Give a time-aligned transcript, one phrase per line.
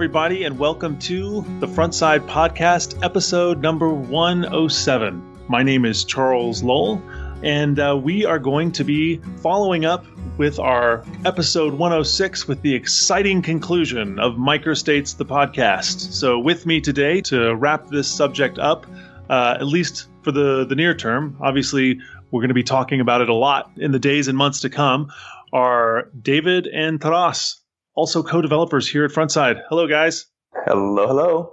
[0.00, 5.22] everybody, and welcome to the Frontside Podcast, episode number 107.
[5.46, 7.02] My name is Charles Lowell,
[7.42, 10.06] and uh, we are going to be following up
[10.38, 16.14] with our episode 106 with the exciting conclusion of Microstates, the podcast.
[16.14, 18.86] So, with me today to wrap this subject up,
[19.28, 23.20] uh, at least for the, the near term, obviously, we're going to be talking about
[23.20, 25.12] it a lot in the days and months to come,
[25.52, 27.59] are David and Taras
[27.94, 29.62] also co-developers here at Frontside.
[29.68, 30.26] Hello, guys.
[30.66, 31.52] Hello, hello.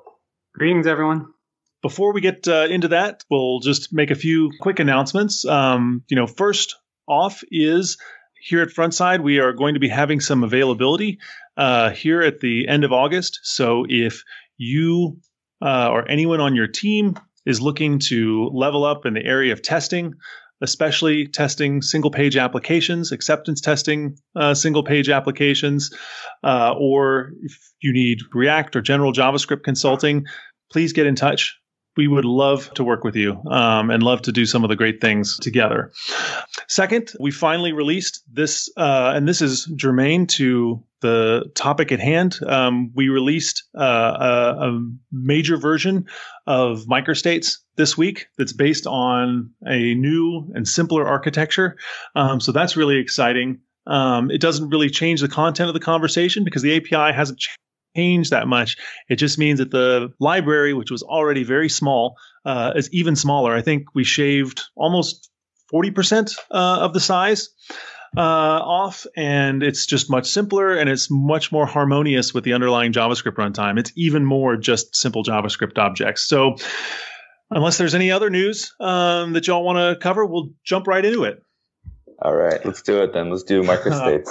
[0.54, 1.28] Greetings, everyone.
[1.82, 5.46] Before we get uh, into that, we'll just make a few quick announcements.
[5.46, 6.76] Um, you know, first
[7.08, 7.98] off is
[8.40, 11.20] here at Frontside, we are going to be having some availability
[11.56, 13.40] uh, here at the end of August.
[13.44, 14.24] So if
[14.58, 15.20] you
[15.62, 19.62] uh, or anyone on your team is looking to level up in the area of
[19.62, 20.14] testing,
[20.62, 25.94] especially testing single page applications, acceptance testing uh, single page applications,
[26.44, 30.26] uh, or if you need React or general JavaScript consulting,
[30.72, 31.58] please get in touch.
[31.98, 34.76] We would love to work with you um, and love to do some of the
[34.76, 35.92] great things together.
[36.68, 42.40] Second, we finally released this, uh, and this is germane to the topic at hand.
[42.46, 43.84] Um, we released uh,
[44.62, 44.82] a, a
[45.12, 46.06] major version
[46.46, 51.78] of microstates this week that's based on a new and simpler architecture.
[52.16, 53.60] Um, so that's really exciting.
[53.86, 57.42] Um, it doesn't really change the content of the conversation because the API hasn't
[57.98, 58.78] changed that much.
[59.10, 63.56] It just means that the library, which was already very small, uh, is even smaller.
[63.56, 65.30] I think we shaved almost
[65.74, 67.50] 40% uh, of the size
[68.16, 72.94] uh, off, and it's just much simpler and it's much more harmonious with the underlying
[72.94, 73.78] JavaScript runtime.
[73.80, 76.24] It's even more just simple JavaScript objects.
[76.24, 76.56] So,
[77.50, 81.24] unless there's any other news um, that y'all want to cover, we'll jump right into
[81.24, 81.42] it.
[82.20, 83.30] All right, let's do it then.
[83.30, 84.28] Let's do microstates.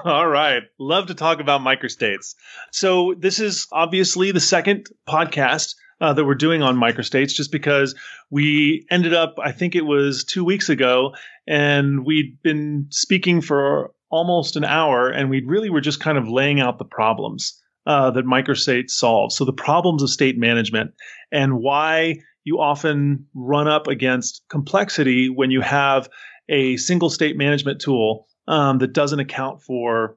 [0.04, 0.62] All right.
[0.78, 2.36] Love to talk about microstates.
[2.70, 7.96] So, this is obviously the second podcast uh, that we're doing on microstates just because
[8.30, 11.14] we ended up, I think it was two weeks ago,
[11.48, 16.28] and we'd been speaking for almost an hour, and we really were just kind of
[16.28, 19.32] laying out the problems uh, that microstates solve.
[19.32, 20.92] So, the problems of state management
[21.32, 26.08] and why you often run up against complexity when you have
[26.48, 30.16] a single state management tool um, that doesn't account for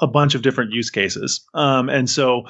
[0.00, 1.44] a bunch of different use cases.
[1.54, 2.42] Um, and so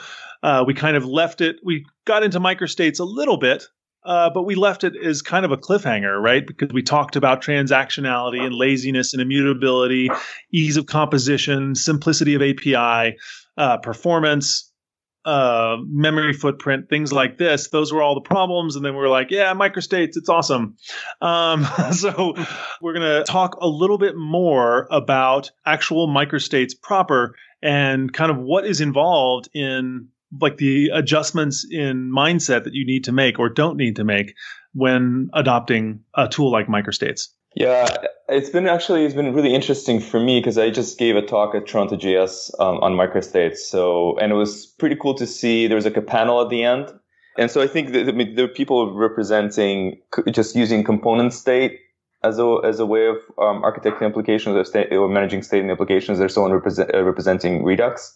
[0.42, 3.64] uh, we kind of left it, we got into microstates a little bit,
[4.04, 6.46] uh, but we left it as kind of a cliffhanger, right?
[6.46, 10.08] Because we talked about transactionality and laziness and immutability,
[10.52, 13.16] ease of composition, simplicity of API,
[13.56, 14.72] uh, performance,
[15.26, 17.68] uh, memory footprint, things like this.
[17.68, 18.76] Those were all the problems.
[18.76, 20.76] And then we are like, yeah, microstates, it's awesome.
[21.20, 22.34] Um, so
[22.80, 28.38] we're going to talk a little bit more about actual microstates proper and kind of
[28.38, 30.08] what is involved in
[30.40, 34.34] like the adjustments in mindset that you need to make or don't need to make
[34.74, 37.28] when adopting a tool like microstates.
[37.56, 37.88] Yeah,
[38.28, 41.54] it's been actually it's been really interesting for me because I just gave a talk
[41.54, 43.56] at Toronto JS um, on microstates.
[43.56, 45.66] So and it was pretty cool to see.
[45.66, 46.92] There was like a panel at the end,
[47.38, 49.98] and so I think that, I mean, there are people representing
[50.32, 51.80] just using component state
[52.22, 55.70] as a as a way of um, architecting applications or, state, or managing state in
[55.70, 56.18] applications.
[56.18, 58.14] There's someone represent, uh, representing Redux,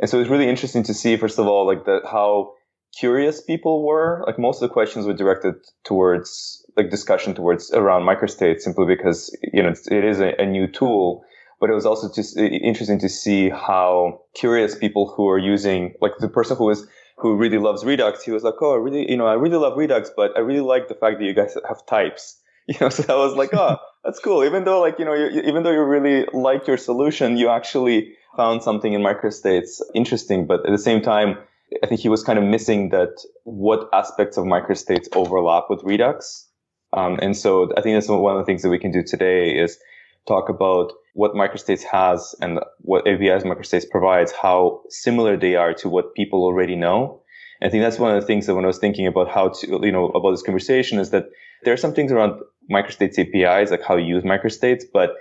[0.00, 2.54] and so it's really interesting to see first of all like the how
[2.98, 4.24] curious people were.
[4.26, 9.36] Like most of the questions were directed towards like discussion towards around microstates simply because
[9.52, 11.24] you know it is a, a new tool.
[11.60, 16.12] But it was also just interesting to see how curious people who are using like
[16.18, 16.86] the person who is
[17.18, 19.76] who really loves redux he was like oh i really you know i really love
[19.76, 22.36] redux but i really like the fact that you guys have types.
[22.70, 24.44] You know so i was like oh that's cool.
[24.44, 28.14] Even though like you know you, even though you really like your solution you actually
[28.36, 30.46] found something in microstates interesting.
[30.46, 31.36] But at the same time
[31.82, 33.12] i think he was kind of missing that
[33.44, 36.49] what aspects of microstates overlap with redux
[36.92, 39.50] um, and so I think that's one of the things that we can do today
[39.50, 39.78] is
[40.26, 45.88] talk about what microstates has and what APIs microstates provides, how similar they are to
[45.88, 47.22] what people already know.
[47.62, 49.80] I think that's one of the things that when I was thinking about how to,
[49.82, 51.26] you know, about this conversation is that
[51.64, 52.40] there are some things around
[52.70, 55.14] microstates APIs, like how you use microstates, but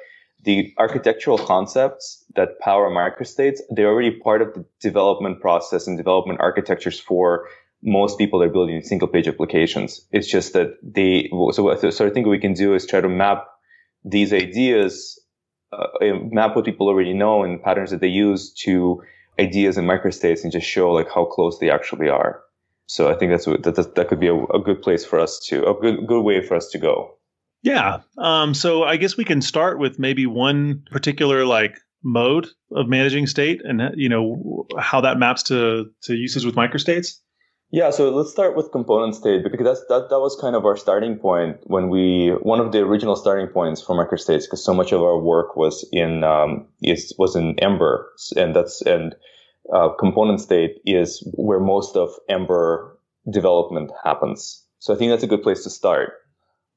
[0.44, 6.40] the architectural concepts that power microstates, they're already part of the development process and development
[6.40, 7.48] architectures for
[7.82, 10.02] most people are building single page applications.
[10.12, 13.48] It's just that they, so, so I think we can do is try to map
[14.04, 15.20] these ideas,
[15.72, 15.88] uh,
[16.32, 19.02] map what people already know and patterns that they use to
[19.40, 22.42] ideas in microstates and just show like how close they actually are.
[22.88, 25.40] So I think that's what, that, that could be a, a good place for us
[25.48, 27.16] to, a good, good way for us to go.
[27.62, 28.00] Yeah.
[28.18, 33.28] Um, so I guess we can start with maybe one particular like mode of managing
[33.28, 37.18] state and you know how that maps to to uses with microstates?
[37.72, 40.76] Yeah, so let's start with component state because that's that that was kind of our
[40.76, 44.92] starting point when we one of the original starting points for microstates because so much
[44.92, 49.16] of our work was in um, is was in Ember and that's and
[49.72, 52.98] uh, component state is where most of Ember
[53.32, 54.66] development happens.
[54.80, 56.14] So I think that's a good place to start.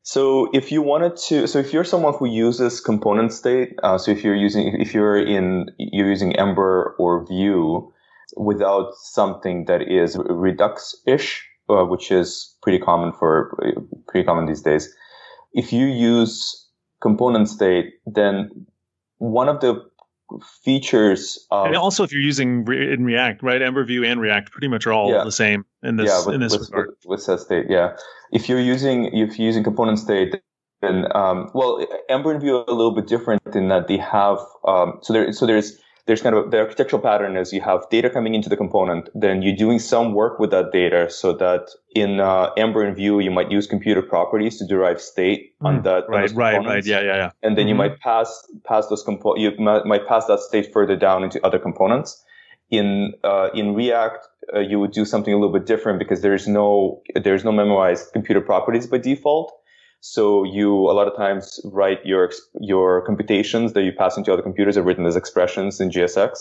[0.03, 4.11] So if you wanted to, so if you're someone who uses component state, uh, so
[4.11, 7.92] if you're using, if you're in, you're using Ember or Vue
[8.37, 13.57] without something that is Redux-ish, uh, which is pretty common for,
[14.09, 14.93] pretty common these days.
[15.53, 16.67] If you use
[17.01, 18.67] component state, then
[19.19, 19.85] one of the
[20.65, 23.61] features of, and also if you're using re- in React, right?
[23.61, 25.25] Ember Vue and React pretty much are all yeah.
[25.25, 26.89] the same in this yeah, with, in this with, regard.
[26.89, 27.97] With, with set state, yeah.
[28.33, 30.37] If you're using if you're using component state,
[30.81, 34.39] then um, well, Ember and Vue are a little bit different in that they have
[34.67, 37.89] um, so there so there's there's kind of a, the architectural pattern is you have
[37.91, 41.71] data coming into the component, then you're doing some work with that data so that
[41.95, 45.83] in uh, Ember and Vue, you might use computed properties to derive state mm, on
[45.83, 46.05] that.
[46.09, 46.85] Right, on right, right.
[46.85, 47.31] Yeah, yeah, yeah.
[47.43, 47.69] And then mm-hmm.
[47.69, 51.45] you might pass, pass those compo- you might, might, pass that state further down into
[51.47, 52.23] other components.
[52.71, 56.49] In, uh, in React, uh, you would do something a little bit different because there's
[56.49, 59.53] no, there's no memoized computed properties by default.
[60.05, 62.29] So you a lot of times write your
[62.61, 66.39] your computations that you pass into other computers are written as expressions in JSX.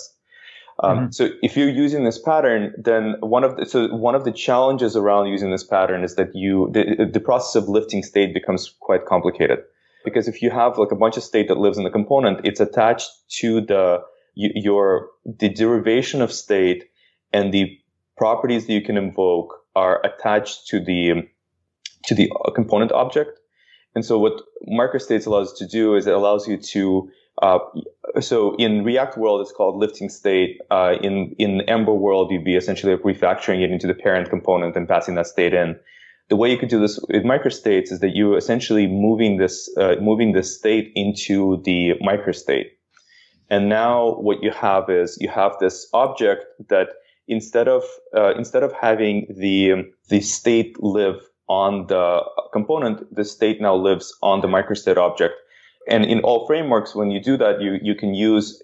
[0.83, 1.11] Um, mm-hmm.
[1.11, 4.95] So if you're using this pattern, then one of the, so one of the challenges
[4.95, 9.05] around using this pattern is that you the, the process of lifting state becomes quite
[9.05, 9.59] complicated
[10.03, 12.59] because if you have like a bunch of state that lives in the component, it's
[12.59, 13.11] attached
[13.41, 14.01] to the
[14.33, 16.85] your the derivation of state
[17.31, 17.77] and the
[18.17, 21.29] properties that you can invoke are attached to the
[22.05, 23.37] to the component object.
[23.95, 27.11] And so what microstates allows you to do is it allows you to
[27.41, 27.59] uh,
[28.19, 30.59] so in React world, it's called lifting state.
[30.69, 34.87] Uh, in in Ember world, you'd be essentially refactoring it into the parent component and
[34.87, 35.79] passing that state in.
[36.29, 39.95] The way you could do this with microstates is that you're essentially moving this uh,
[40.01, 42.67] moving the state into the microstate.
[43.49, 46.89] And now what you have is you have this object that
[47.27, 47.83] instead of
[48.15, 51.19] uh, instead of having the the state live
[51.51, 52.21] on the
[52.53, 55.35] component, the state now lives on the microstate object.
[55.89, 58.63] And in all frameworks, when you do that, you, you can use,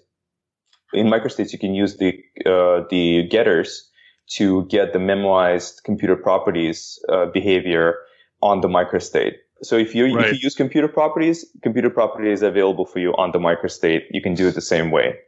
[0.94, 2.10] in microstates, you can use the,
[2.46, 3.90] uh, the getters
[4.36, 7.96] to get the memoized computed properties uh, behavior
[8.40, 9.34] on the microstate.
[9.62, 10.26] So if you, right.
[10.26, 14.02] if you use computed properties, computed properties available for you on the microstate.
[14.10, 15.18] You can do it the same way.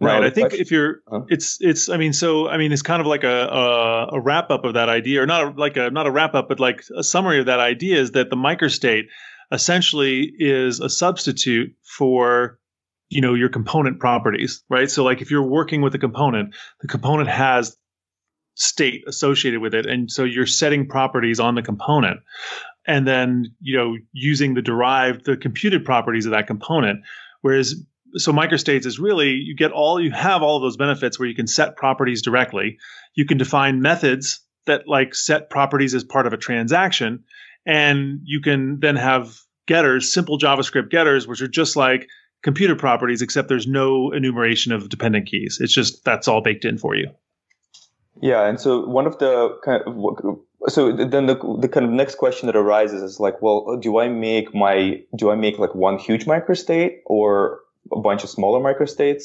[0.00, 0.24] Right.
[0.24, 1.22] I think if you're, huh?
[1.28, 4.50] it's, it's, I mean, so, I mean, it's kind of like a, a, a wrap
[4.50, 6.82] up of that idea, or not a, like a, not a wrap up, but like
[6.96, 9.04] a summary of that idea is that the microstate
[9.52, 12.58] essentially is a substitute for,
[13.10, 14.90] you know, your component properties, right?
[14.90, 17.76] So, like if you're working with a component, the component has
[18.54, 19.86] state associated with it.
[19.86, 22.20] And so you're setting properties on the component
[22.86, 27.00] and then, you know, using the derived, the computed properties of that component.
[27.40, 27.74] Whereas
[28.16, 31.34] so microstates is really you get all you have all of those benefits where you
[31.34, 32.78] can set properties directly.
[33.14, 37.24] You can define methods that like set properties as part of a transaction
[37.66, 39.36] and you can then have
[39.66, 42.08] getters simple javascript getters which are just like
[42.42, 45.58] computed properties except there's no enumeration of dependent keys.
[45.60, 47.10] It's just that's all baked in for you.
[48.20, 52.16] Yeah and so one of the kind of so then the, the kind of next
[52.16, 55.98] question that arises is like well do i make my do i make like one
[55.98, 57.60] huge microstate or
[57.92, 59.24] a bunch of smaller microstates.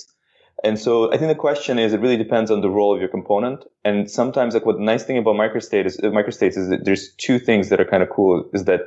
[0.63, 3.09] And so I think the question is, it really depends on the role of your
[3.09, 3.65] component.
[3.83, 7.13] And sometimes, like, what the nice thing about microstate is, uh, microstates is that there's
[7.15, 8.49] two things that are kind of cool.
[8.53, 8.81] Is that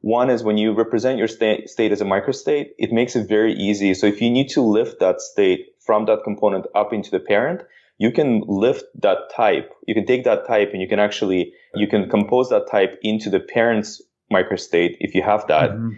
[0.00, 3.54] one is when you represent your state, state as a microstate, it makes it very
[3.54, 3.94] easy.
[3.94, 7.62] So if you need to lift that state from that component up into the parent,
[7.98, 9.70] you can lift that type.
[9.86, 13.30] You can take that type and you can actually, you can compose that type into
[13.30, 15.70] the parent's microstate if you have that.
[15.70, 15.90] Mm-hmm.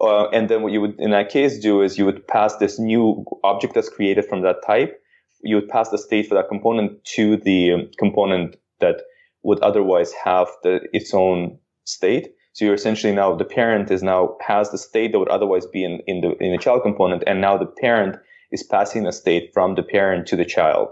[0.00, 2.78] Uh, and then what you would in that case do is you would pass this
[2.78, 5.00] new object that's created from that type.
[5.42, 9.02] You would pass the state for that component to the component that
[9.42, 12.28] would otherwise have the, its own state.
[12.52, 15.84] So you're essentially now the parent is now has the state that would otherwise be
[15.84, 18.16] in, in the in the child component, and now the parent
[18.52, 20.88] is passing a state from the parent to the child.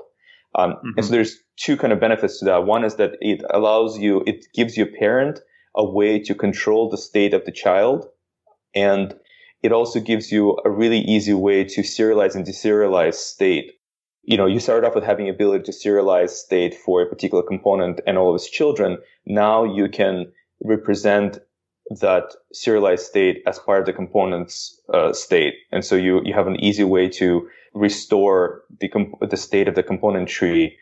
[0.54, 0.88] Um, mm-hmm.
[0.97, 2.64] And so there's two kind of benefits to that.
[2.64, 5.38] One is that it allows you, it gives your parent
[5.76, 8.06] a way to control the state of the child
[8.74, 9.14] and
[9.62, 13.72] it also gives you a really easy way to serialize and deserialize state.
[14.22, 18.00] You know, you start off with having ability to serialize state for a particular component
[18.06, 18.98] and all of its children.
[19.26, 21.38] Now you can represent
[22.00, 25.54] that serialized state as part of the component's uh, state.
[25.72, 29.74] And so you, you have an easy way to restore the comp- the state of
[29.74, 30.76] the component tree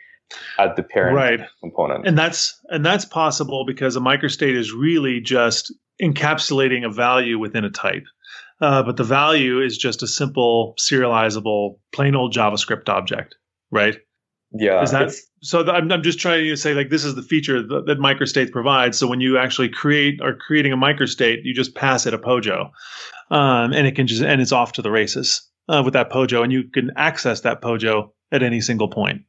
[0.59, 1.41] at the parent right.
[1.61, 2.07] component.
[2.07, 7.65] And that's and that's possible because a microstate is really just encapsulating a value within
[7.65, 8.05] a type.
[8.61, 13.37] Uh, but the value is just a simple serializable plain old JavaScript object,
[13.71, 13.99] right?
[14.53, 14.83] Yeah.
[14.83, 15.13] Is that
[15.43, 15.63] so?
[15.63, 18.51] Th- I'm, I'm just trying to say like this is the feature that, that microstate
[18.51, 18.99] provides.
[18.99, 22.71] So when you actually create or creating a microstate, you just pass it a POJO,
[23.31, 26.43] um, and it can just and it's off to the races uh, with that POJO,
[26.43, 29.23] and you can access that POJO at any single point.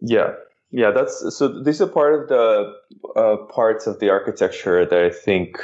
[0.00, 0.34] Yeah,
[0.70, 0.92] yeah.
[0.92, 1.62] That's so.
[1.62, 2.72] These are part of the
[3.16, 5.58] uh, parts of the architecture that I think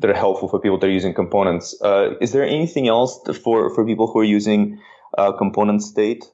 [0.00, 1.78] that are helpful for people that are using components.
[1.82, 4.78] Uh, is there anything else for for people who are using
[5.18, 6.24] uh, component state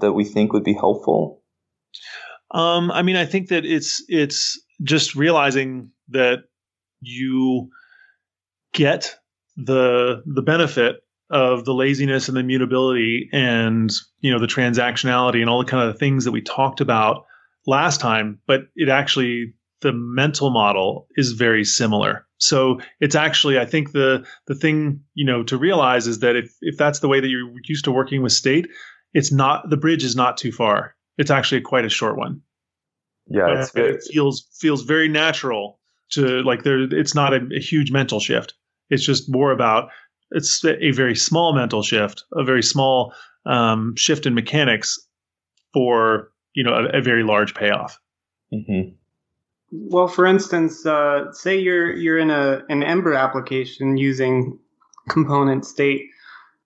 [0.00, 1.42] that we think would be helpful?
[2.50, 6.44] Um, I mean, I think that it's it's just realizing that
[7.00, 7.70] you
[8.72, 9.16] get
[9.56, 10.96] the the benefit
[11.30, 15.88] of the laziness and the mutability and you know the transactionality and all the kind
[15.88, 17.24] of things that we talked about
[17.66, 23.64] last time but it actually the mental model is very similar so it's actually i
[23.64, 27.20] think the the thing you know to realize is that if if that's the way
[27.20, 28.66] that you're used to working with state
[29.12, 32.40] it's not the bridge is not too far it's actually quite a short one
[33.28, 33.94] yeah it's good.
[33.94, 35.78] it feels feels very natural
[36.10, 38.54] to like there it's not a, a huge mental shift
[38.90, 39.88] it's just more about
[40.30, 43.14] it's a very small mental shift, a very small
[43.46, 44.98] um, shift in mechanics
[45.72, 47.98] for you know a, a very large payoff.
[48.52, 48.94] Mm-hmm.
[49.76, 54.58] Well, for instance, uh, say you're you're in a an Ember application using
[55.08, 56.06] component state.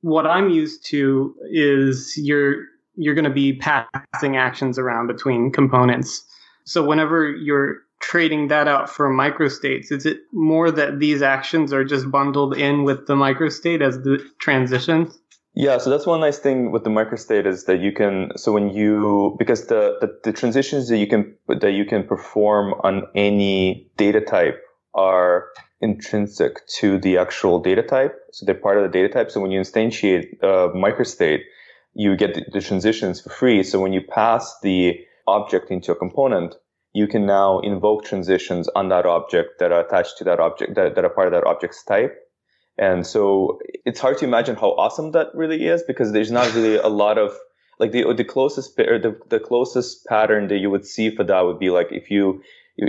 [0.03, 6.23] What I'm used to is you're you're going to be passing actions around between components.
[6.65, 9.91] So whenever you're trading that out for microstates?
[9.91, 14.25] Is it more that these actions are just bundled in with the microstate as the
[14.39, 15.19] transitions?
[15.61, 18.71] Yeah, so that's one nice thing with the microstate is that you can so when
[18.71, 23.91] you because the, the, the transitions that you can that you can perform on any
[23.97, 24.63] data type
[24.95, 25.49] are
[25.81, 28.15] intrinsic to the actual data type.
[28.31, 29.33] So they're part of the data type.
[29.33, 31.41] So when you instantiate a microstate,
[31.93, 33.65] you get the, the transitions for free.
[33.65, 34.97] So when you pass the
[35.27, 36.55] object into a component,
[36.93, 40.95] you can now invoke transitions on that object that are attached to that object that,
[40.95, 42.17] that are part of that object's type.
[42.79, 46.77] And so it's hard to imagine how awesome that really is because there's not really
[46.77, 47.37] a lot of
[47.79, 51.59] like the the closest the, the closest pattern that you would see for that would
[51.59, 52.43] be like if you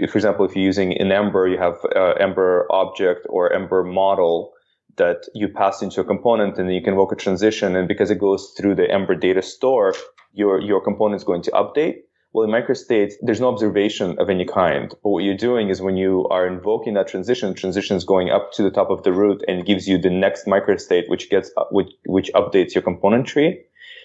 [0.10, 4.54] for example if you're using an ember you have uh, ember object or ember model
[5.00, 7.76] that you pass into a component and then you can invoke a transition.
[7.76, 9.96] And because it goes through the ember data store
[10.34, 14.46] your your component is going to update well, in microstates, there's no observation of any
[14.46, 14.90] kind.
[15.04, 18.52] But what you're doing is when you are invoking that transition, transition is going up
[18.54, 21.64] to the top of the root and gives you the next microstate, which gets, uh,
[21.72, 23.60] which, which updates your component tree.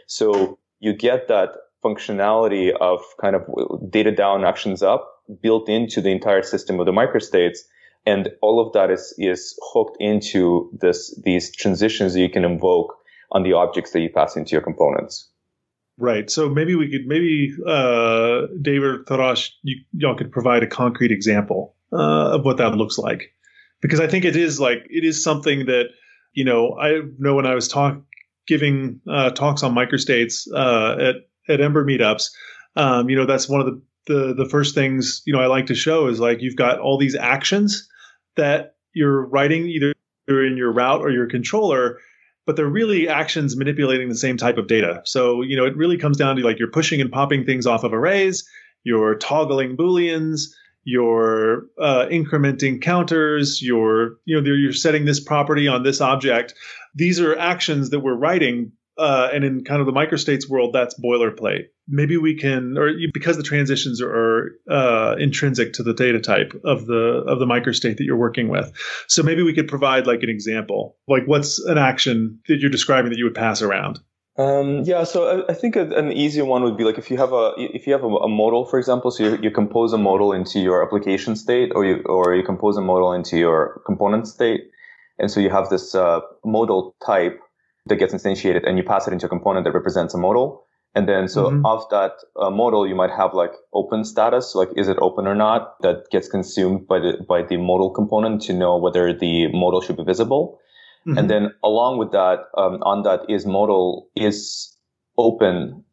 [0.06, 1.50] So you get that
[1.84, 3.42] functionality of kind of
[3.90, 5.10] data down actions up
[5.42, 7.58] built into the entire system of the microstates.
[8.06, 12.96] And all of that is, is hooked into this, these transitions that you can invoke
[13.32, 15.28] on the objects that you pass into your components.
[15.96, 16.28] Right.
[16.28, 21.12] So maybe we could, maybe uh, David or Taras, you, y'all could provide a concrete
[21.12, 23.32] example uh, of what that looks like,
[23.80, 25.90] because I think it is like it is something that
[26.32, 28.00] you know I know when I was talk
[28.48, 31.14] giving uh, talks on microstates uh, at
[31.48, 32.30] at Ember meetups,
[32.74, 35.66] um, you know that's one of the, the the first things you know I like
[35.66, 37.88] to show is like you've got all these actions
[38.36, 39.92] that you're writing either
[40.26, 42.00] in your route or your controller
[42.46, 45.00] but they're really actions manipulating the same type of data.
[45.04, 47.84] So, you know, it really comes down to like you're pushing and popping things off
[47.84, 48.48] of arrays,
[48.84, 50.50] you're toggling booleans,
[50.84, 56.54] you're uh, incrementing counters, you're, you know, you're setting this property on this object.
[56.94, 60.98] These are actions that we're writing, uh, and in kind of the microstates world, that's
[61.00, 61.64] boilerplate.
[61.88, 66.86] Maybe we can, or because the transitions are uh, intrinsic to the data type of
[66.86, 68.72] the of the microstate that you're working with.
[69.08, 73.10] So maybe we could provide like an example, like what's an action that you're describing
[73.10, 74.00] that you would pass around.
[74.36, 77.16] Um, yeah, so I, I think a, an easier one would be like if you
[77.18, 79.98] have a if you have a, a modal, for example, so you, you, compose a
[79.98, 84.26] modal into your application state, or you or you compose a modal into your component
[84.26, 84.62] state,
[85.20, 87.38] and so you have this uh, modal type
[87.86, 90.66] that gets instantiated and you pass it into a component that represents a modal.
[90.96, 91.66] And then so mm-hmm.
[91.66, 95.34] of that uh, modal, you might have like open status, like is it open or
[95.34, 95.74] not?
[95.80, 99.96] That gets consumed by the by the modal component to know whether the modal should
[99.96, 100.60] be visible.
[101.04, 101.18] Mm-hmm.
[101.18, 104.76] And then along with that, um, on that is modal is
[105.18, 105.84] open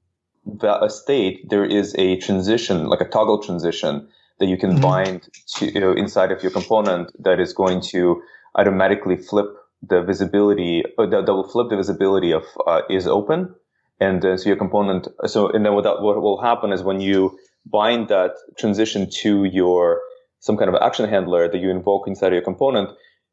[0.64, 4.08] a state, there is a transition, like a toggle transition
[4.40, 4.82] that you can mm-hmm.
[4.82, 8.22] bind to you know, inside of your component that is going to
[8.56, 9.48] automatically flip
[9.82, 13.56] the visibility, uh, that will flip the visibility of uh, is open.
[14.00, 17.02] And uh, so your component, so, and then what, that, what will happen is when
[17.02, 20.02] you bind that transition to your,
[20.40, 22.90] some kind of action handler that you invoke inside of your component,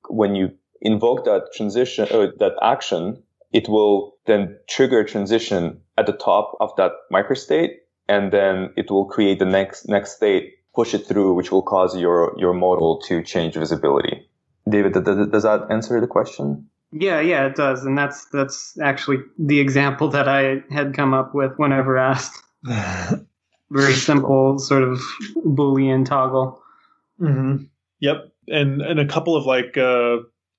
[0.09, 0.51] when you
[0.81, 6.13] invoke that transition, or uh, that action, it will then trigger a transition at the
[6.13, 7.77] top of that microstate.
[8.09, 11.97] And then it will create the next, next state, push it through, which will cause
[11.97, 14.29] your, your model to change visibility.
[14.69, 16.69] David, does that answer the question?
[16.91, 21.35] Yeah, yeah, it does, and that's that's actually the example that I had come up
[21.35, 22.43] with whenever asked.
[23.71, 24.99] Very simple, sort of
[25.37, 26.63] Boolean toggle.
[27.21, 27.65] Mm-hmm.
[28.01, 30.19] Yep, and and a couple of like uh,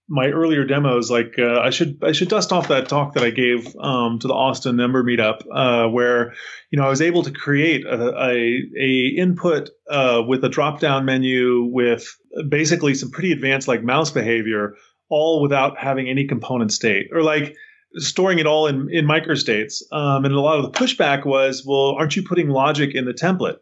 [0.10, 3.30] my earlier demos, like uh, I should I should dust off that talk that I
[3.30, 6.34] gave um, to the Austin Ember meetup, uh, where
[6.72, 10.80] you know I was able to create a, a, a input uh, with a drop
[10.80, 12.18] down menu with
[12.50, 14.74] basically some pretty advanced like mouse behavior,
[15.10, 17.56] all without having any component state or like
[17.96, 19.84] storing it all in in microstates.
[19.92, 23.14] Um, and a lot of the pushback was, well, aren't you putting logic in the
[23.14, 23.58] template?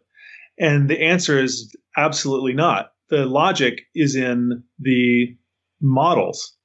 [0.58, 2.92] And the answer is absolutely not.
[3.10, 5.36] The logic is in the
[5.80, 6.56] models.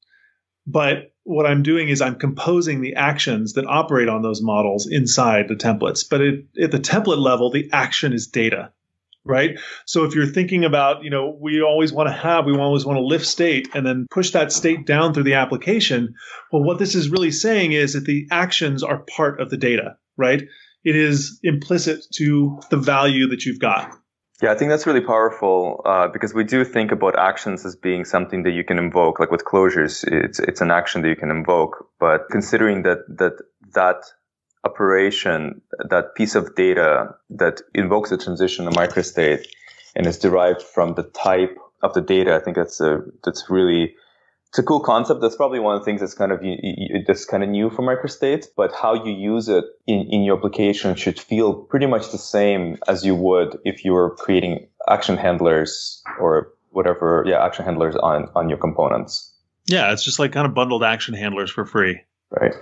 [0.66, 5.48] But what I'm doing is I'm composing the actions that operate on those models inside
[5.48, 6.06] the templates.
[6.10, 8.72] But it, at the template level, the action is data,
[9.24, 9.60] right?
[9.86, 12.98] So if you're thinking about, you know, we always want to have, we always want
[12.98, 16.16] to lift state and then push that state down through the application.
[16.52, 19.98] Well, what this is really saying is that the actions are part of the data,
[20.18, 20.44] right?
[20.84, 23.98] It is implicit to the value that you've got.
[24.42, 28.04] Yeah, I think that's really powerful uh, because we do think about actions as being
[28.04, 29.20] something that you can invoke.
[29.20, 31.88] Like with closures, it's it's an action that you can invoke.
[32.00, 33.34] But considering that that
[33.74, 34.04] that
[34.64, 39.46] operation, that piece of data that invokes a transition, a microstate,
[39.96, 43.96] and is derived from the type of the data, I think that's a that's really
[44.54, 45.20] it's a cool concept.
[45.20, 46.40] That's probably one of the things that's kind of
[47.08, 48.46] that's kind of new for microstates.
[48.56, 52.78] But how you use it in, in your application should feel pretty much the same
[52.88, 58.30] as you would if you were creating action handlers or whatever, yeah, action handlers on
[58.36, 59.34] on your components.
[59.66, 62.02] Yeah, it's just like kind of bundled action handlers for free.
[62.30, 62.54] Right.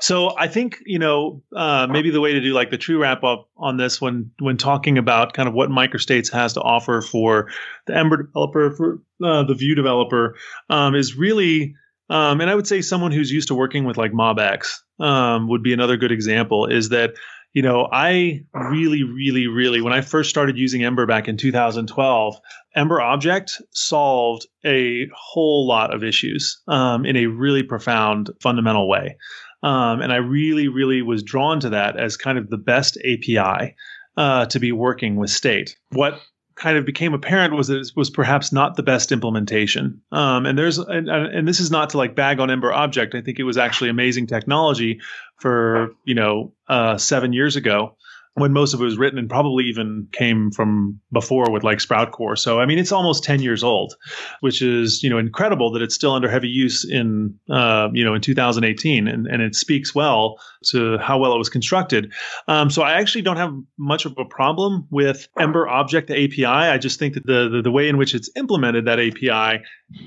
[0.00, 3.24] So I think you know uh, maybe the way to do like the true wrap
[3.24, 7.48] up on this when when talking about kind of what microstates has to offer for
[7.86, 10.36] the Ember developer for uh, the Vue developer
[10.70, 11.74] um, is really
[12.10, 15.62] um, and I would say someone who's used to working with like MobX um, would
[15.62, 16.66] be another good example.
[16.66, 17.14] Is that
[17.52, 22.40] you know I really really really when I first started using Ember back in 2012,
[22.74, 29.16] Ember Object solved a whole lot of issues um, in a really profound fundamental way.
[29.62, 33.74] Um, and I really, really was drawn to that as kind of the best API
[34.16, 35.76] uh, to be working with state.
[35.90, 36.20] What
[36.54, 40.02] kind of became apparent was that it was perhaps not the best implementation.
[40.10, 43.14] Um, and there's and, and, this is not to like bag on Ember Object.
[43.14, 45.00] I think it was actually amazing technology
[45.36, 47.96] for you know uh, seven years ago
[48.34, 52.38] when most of it was written and probably even came from before with like SproutCore.
[52.38, 53.94] So I mean, it's almost 10 years old,
[54.40, 58.14] which is you know incredible that it's still under heavy use in uh, you know
[58.14, 60.38] in 2018, and and it speaks well
[60.70, 62.12] to how well it was constructed.
[62.46, 66.44] Um, so I actually don't have much of a problem with Ember Object API.
[66.44, 69.62] I just think that the, the the way in which it's implemented that API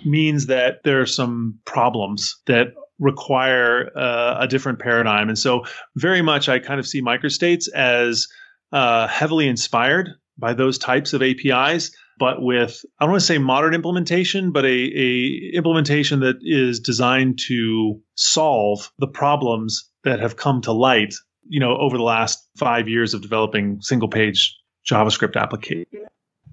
[0.05, 5.27] means that there are some problems that require uh, a different paradigm.
[5.27, 5.65] And so,
[5.97, 8.27] very much, I kind of see microstates as
[8.71, 13.37] uh, heavily inspired by those types of APIs, but with I don't want to say
[13.37, 20.37] modern implementation, but a, a implementation that is designed to solve the problems that have
[20.37, 21.13] come to light,
[21.47, 24.55] you know, over the last five years of developing single page
[24.89, 25.87] JavaScript applications.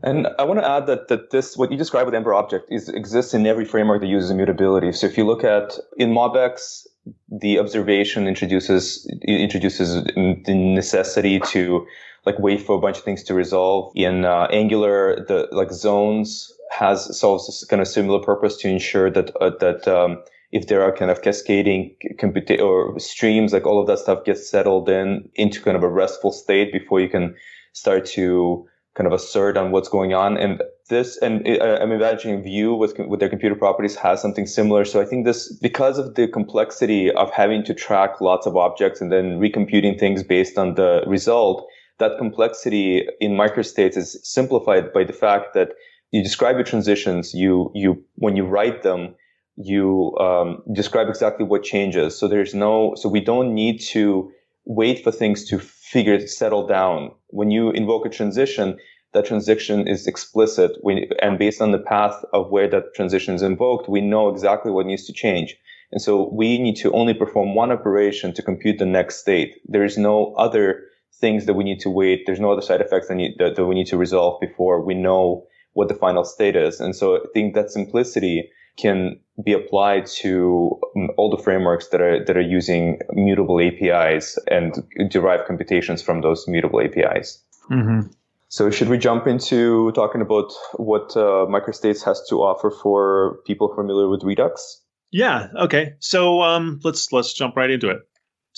[0.03, 2.89] And I want to add that, that this, what you describe with Ember Object is
[2.89, 4.93] exists in every framework that uses immutability.
[4.93, 6.87] So if you look at in MobX,
[7.29, 11.87] the observation introduces, introduces the necessity to
[12.27, 13.93] like wait for a bunch of things to resolve.
[13.97, 19.35] In uh, Angular, the like zones has solves kind of similar purpose to ensure that,
[19.41, 23.87] uh, that, um, if there are kind of cascading computa- or streams, like all of
[23.87, 27.35] that stuff gets settled in into kind of a restful state before you can
[27.73, 28.67] start to
[28.99, 30.37] kind of assert on what's going on.
[30.37, 34.85] And this, and I'm imagining Vue with, with their computed properties has something similar.
[34.85, 39.01] So I think this, because of the complexity of having to track lots of objects
[39.01, 41.65] and then recomputing things based on the result,
[42.01, 45.69] that complexity in microstates is simplified by the fact that
[46.11, 49.15] you describe your transitions, you, you, when you write them,
[49.57, 52.19] you um, describe exactly what changes.
[52.19, 54.33] So there's no, so we don't need to
[54.65, 55.59] wait for things to
[55.93, 57.13] figure it settle down.
[57.29, 58.79] When you invoke a transition,
[59.15, 60.73] that transition is explicit.
[60.83, 64.71] We, and based on the path of where that transition is invoked, we know exactly
[64.71, 65.57] what needs to change.
[65.91, 69.55] And so we need to only perform one operation to compute the next state.
[69.67, 70.85] There is no other
[71.21, 72.25] things that we need to wait.
[72.27, 74.95] There's no other side effects that, need, that, that we need to resolve before we
[74.95, 76.81] know what the final state is.
[76.81, 82.01] And so I think that simplicity can be applied to um, all the frameworks that
[82.01, 87.43] are that are using mutable APIs and derive computations from those mutable APIs.
[87.71, 88.09] Mm-hmm.
[88.49, 93.75] So should we jump into talking about what uh, microstates has to offer for people
[93.75, 94.81] familiar with Redux?
[95.11, 95.49] Yeah.
[95.55, 95.95] Okay.
[95.99, 98.08] So um, let's let's jump right into it.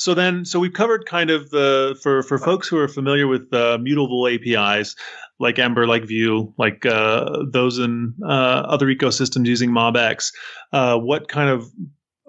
[0.01, 3.53] So then, so we've covered kind of the for for folks who are familiar with
[3.53, 4.97] uh, mutable APIs
[5.39, 10.33] like Ember, like Vue, like uh, those in uh, other ecosystems using MobX.
[10.73, 11.67] Uh, what kind of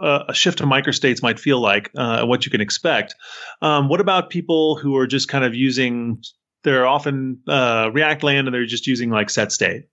[0.04, 3.16] uh, a shift to microstates might feel like, uh, what you can expect.
[3.62, 6.22] Um, what about people who are just kind of using?
[6.66, 9.84] They're often React land and they're just using like set state.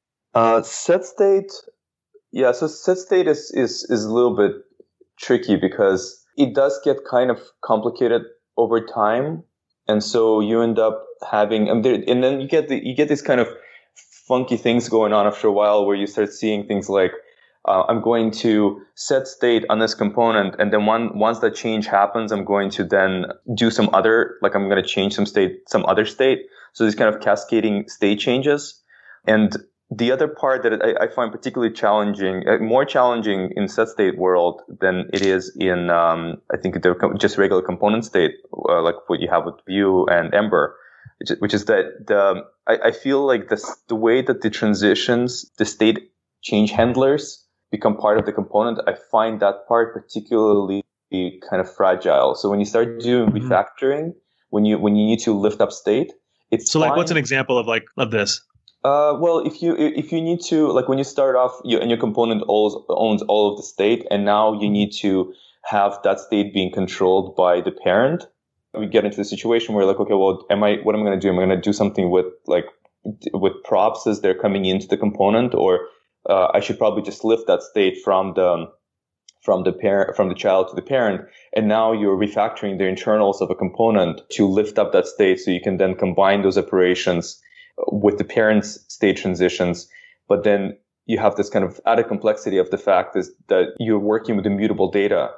[0.64, 1.52] set state,
[2.32, 2.50] yeah.
[2.50, 4.56] So set state is is is a little bit
[5.16, 8.22] tricky because it does get kind of complicated
[8.57, 9.42] over time.
[9.88, 13.09] And so you end up having, and, there, and then you get the, you get
[13.09, 13.48] these kind of
[14.29, 17.12] funky things going on after a while where you start seeing things like,
[17.64, 21.87] uh, I'm going to set state on this component, and then one, once that change
[21.87, 25.68] happens, I'm going to then do some other, like I'm going to change some state,
[25.68, 26.46] some other state.
[26.72, 28.81] So these kind of cascading state changes.
[29.27, 29.55] And
[29.90, 34.18] the other part that I, I find particularly challenging, uh, more challenging in set state
[34.18, 38.33] world than it is in, um, I think, the, just regular component state,
[38.68, 40.77] uh, like what you have with Vue and Ember,
[41.38, 45.64] which, is that the, I, I feel like the, the way that the transitions, the
[45.64, 46.11] state
[46.42, 52.35] change handlers become part of the component, I find that part particularly kind of fragile.
[52.35, 53.51] So when you start doing mm-hmm.
[53.51, 54.14] refactoring,
[54.51, 56.12] when you when you need to lift up state,
[56.51, 58.42] it's so like what's an example of like of this?
[58.84, 61.90] Uh, well, if you if you need to like when you start off, you, and
[61.90, 65.32] your component owns, owns all of the state, and now you need to
[65.64, 68.24] have that state being controlled by the parent.
[68.74, 71.20] We get into the situation where like, okay, well, am I what am I going
[71.20, 71.28] to do?
[71.28, 72.66] Am I going to do something with like
[73.32, 75.80] with props as they're coming into the component, or
[76.28, 78.66] uh, I should probably just lift that state from the
[79.42, 81.22] from the parent from the child to the parent,
[81.56, 85.50] and now you're refactoring the internals of a component to lift up that state, so
[85.50, 87.40] you can then combine those operations
[87.86, 89.88] with the parents' state transitions,
[90.28, 93.98] but then you have this kind of added complexity of the fact is that you're
[93.98, 95.30] working with immutable data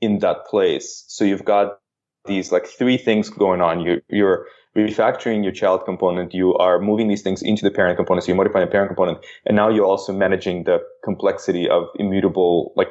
[0.00, 1.04] in that place.
[1.08, 1.78] So you've got
[2.24, 3.80] these like three things going on.
[3.80, 6.32] You're, you're refactoring your child component.
[6.32, 8.24] You are moving these things into the parent component.
[8.24, 9.18] So you're modifying the parent component.
[9.44, 12.88] And now you're also managing the complexity of immutable, like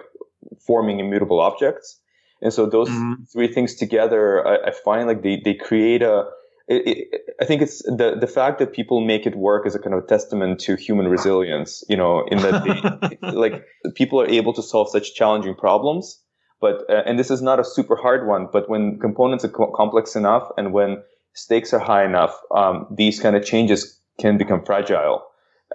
[0.59, 1.99] forming immutable objects.
[2.41, 3.23] And so those mm-hmm.
[3.23, 6.25] three things together, I, I, find like they, they create a,
[6.69, 9.79] it, it, I think it's the the fact that people make it work is a
[9.79, 11.83] kind of testament to human resilience.
[11.89, 16.21] You know, in that they, like people are able to solve such challenging problems.
[16.61, 18.47] But uh, and this is not a super hard one.
[18.53, 21.01] But when components are co- complex enough and when
[21.33, 25.23] stakes are high enough, um, these kind of changes can become fragile.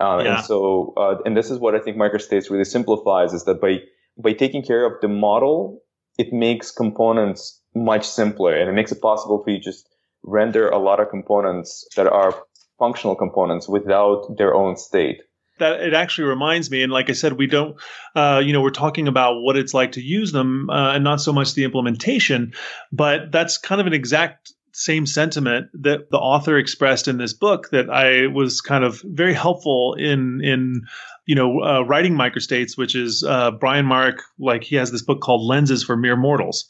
[0.00, 0.37] Uh, yeah.
[0.37, 3.78] And so, uh, and this is what I think microstates really simplifies is that by
[4.16, 5.83] by taking care of the model,
[6.18, 9.88] it makes components much simpler and it makes it possible for you just
[10.24, 12.34] render a lot of components that are
[12.78, 15.22] functional components without their own state.
[15.58, 17.76] That it actually reminds me and like i said we don't
[18.16, 21.20] uh, you know we're talking about what it's like to use them uh, and not
[21.20, 22.54] so much the implementation
[22.90, 27.70] but that's kind of an exact same sentiment that the author expressed in this book
[27.70, 30.82] that i was kind of very helpful in in
[31.26, 35.20] you know, uh, writing microstates, which is uh, Brian Marick, like he has this book
[35.20, 36.66] called Lenses for Mere Mortals,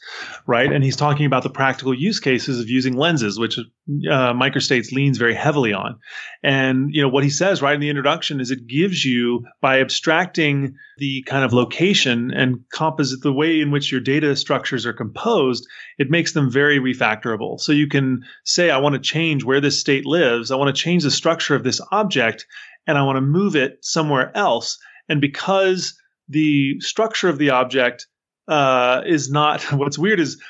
[0.46, 0.72] right?
[0.72, 3.62] And he's talking about the practical use cases of using lenses, which uh,
[4.32, 5.98] microstates leans very heavily on.
[6.42, 9.80] And, you know, what he says right in the introduction is it gives you, by
[9.80, 14.92] abstracting the kind of location and composite, the way in which your data structures are
[14.92, 15.66] composed,
[15.98, 17.58] it makes them very refactorable.
[17.58, 20.52] So you can say, I want to change where this state lives.
[20.52, 22.46] I want to change the structure of this object
[22.86, 24.78] and I want to move it somewhere else.
[25.08, 28.06] And because the structure of the object
[28.48, 30.40] uh, is not, what's weird is,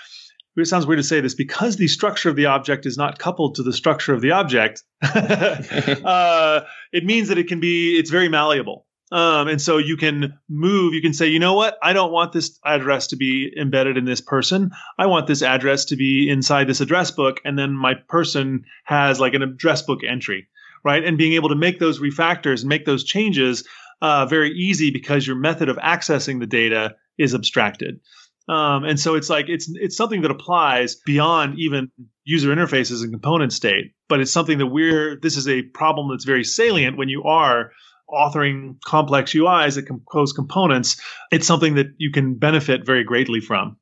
[0.56, 3.56] it sounds weird to say this, because the structure of the object is not coupled
[3.56, 6.60] to the structure of the object, uh,
[6.92, 8.86] it means that it can be, it's very malleable.
[9.12, 11.76] Um, and so you can move, you can say, you know what?
[11.82, 14.70] I don't want this address to be embedded in this person.
[14.98, 17.40] I want this address to be inside this address book.
[17.44, 20.48] And then my person has like an address book entry
[20.84, 21.04] right?
[21.04, 23.66] And being able to make those refactors and make those changes
[24.02, 28.00] uh, very easy because your method of accessing the data is abstracted.
[28.48, 31.90] Um, and so it's like it's it's something that applies beyond even
[32.24, 36.24] user interfaces and component state, but it's something that we're this is a problem that's
[36.24, 37.70] very salient when you are
[38.10, 43.76] authoring complex UIs that compose components, it's something that you can benefit very greatly from.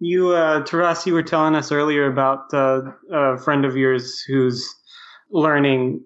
[0.00, 4.74] You, uh, Taras, you were telling us earlier about uh, a friend of yours who's
[5.30, 6.04] learning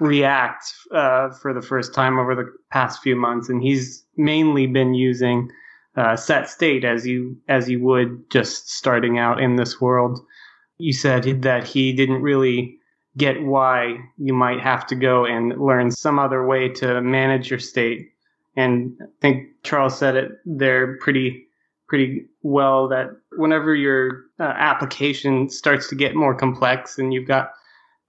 [0.00, 4.94] React uh, for the first time over the past few months, and he's mainly been
[4.94, 5.50] using
[5.96, 10.20] uh, set state as you as you would just starting out in this world.
[10.78, 12.78] You said that he didn't really
[13.16, 17.58] get why you might have to go and learn some other way to manage your
[17.58, 18.12] state.
[18.56, 21.46] And I think Charles said it there pretty
[21.88, 27.52] pretty well that whenever your uh, application starts to get more complex and you've got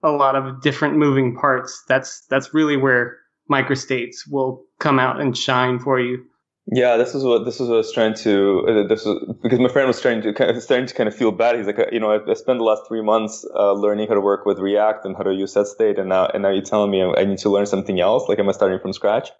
[0.02, 3.18] a lot of different moving parts, that's that's really where
[3.50, 6.24] microstates will come out and shine for you.
[6.72, 8.64] Yeah, this is what this is what I was trying to.
[8.68, 11.14] Uh, this was because my friend was trying to kind of starting to kind of
[11.14, 11.56] feel bad.
[11.56, 14.20] He's like, you know, I, I spent the last three months uh, learning how to
[14.20, 16.90] work with React and how to use set state, and now and now you're telling
[16.90, 18.28] me I need to learn something else.
[18.28, 19.30] Like, am I starting from scratch?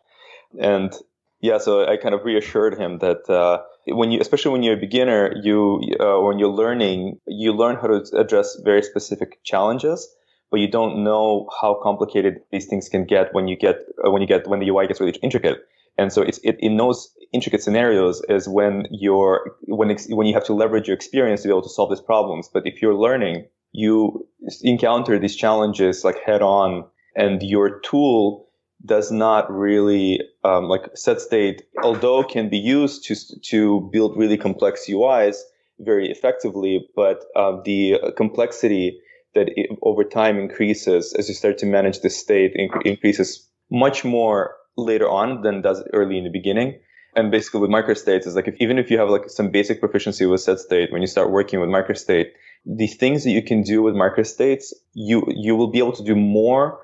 [0.58, 0.92] And
[1.40, 4.80] yeah, so I kind of reassured him that uh, when you, especially when you're a
[4.80, 10.08] beginner, you uh, when you're learning, you learn how to address very specific challenges,
[10.50, 14.20] but you don't know how complicated these things can get when you get uh, when
[14.20, 15.58] you get when the UI gets really intricate.
[15.96, 20.44] And so it's it, in those intricate scenarios is when you're when when you have
[20.44, 22.48] to leverage your experience to be able to solve these problems.
[22.52, 24.26] But if you're learning, you
[24.62, 26.84] encounter these challenges like head on,
[27.14, 28.48] and your tool
[28.84, 34.36] does not really um, like set state, although can be used to to build really
[34.36, 35.36] complex UIs
[35.78, 39.00] very effectively, but uh, the complexity
[39.34, 44.04] that it, over time increases as you start to manage the state inc- increases much
[44.04, 46.78] more later on than does early in the beginning.
[47.16, 50.26] And basically with microstates is like if, even if you have like some basic proficiency
[50.26, 52.26] with set state, when you start working with microstate,
[52.64, 56.14] the things that you can do with microstates, you you will be able to do
[56.14, 56.80] more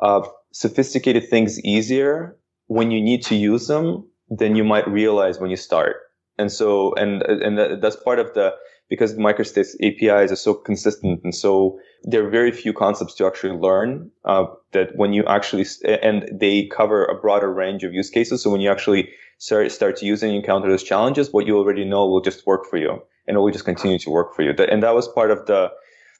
[0.00, 5.50] uh, sophisticated things easier when you need to use them than you might realize when
[5.50, 5.96] you start.
[6.38, 8.54] And so, and, and that's part of the,
[8.88, 13.26] because the microstates APIs are so consistent and so there are very few concepts to
[13.26, 18.10] actually learn, uh, that when you actually, and they cover a broader range of use
[18.10, 18.42] cases.
[18.42, 22.20] So when you actually start, start using encounter those challenges, what you already know will
[22.20, 24.54] just work for you and it will just continue to work for you.
[24.70, 25.70] And that was part of the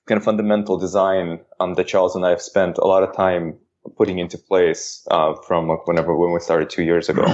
[0.07, 3.57] kind of fundamental design, um, that Charles and I have spent a lot of time
[3.97, 7.25] putting into place uh, from like whenever when we started two years ago.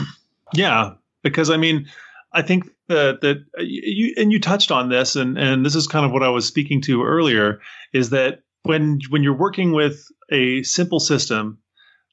[0.52, 0.92] Yeah,
[1.22, 1.88] because I mean,
[2.34, 5.86] I think that that uh, you and you touched on this, and and this is
[5.86, 7.60] kind of what I was speaking to earlier,
[7.92, 11.58] is that when when you're working with a simple system,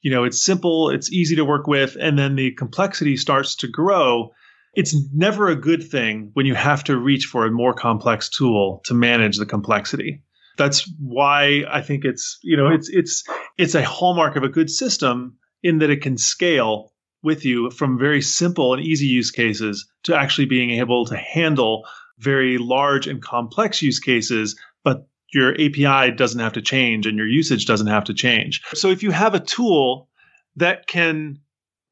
[0.00, 3.68] you know, it's simple, it's easy to work with, and then the complexity starts to
[3.68, 4.30] grow.
[4.74, 8.80] It's never a good thing when you have to reach for a more complex tool
[8.84, 10.22] to manage the complexity.
[10.56, 13.24] That's why I think it's you know it's it's
[13.58, 16.91] it's a hallmark of a good system in that it can scale
[17.22, 21.86] with you from very simple and easy use cases to actually being able to handle
[22.18, 27.26] very large and complex use cases, but your API doesn't have to change and your
[27.26, 28.62] usage doesn't have to change.
[28.74, 30.08] So if you have a tool
[30.56, 31.38] that can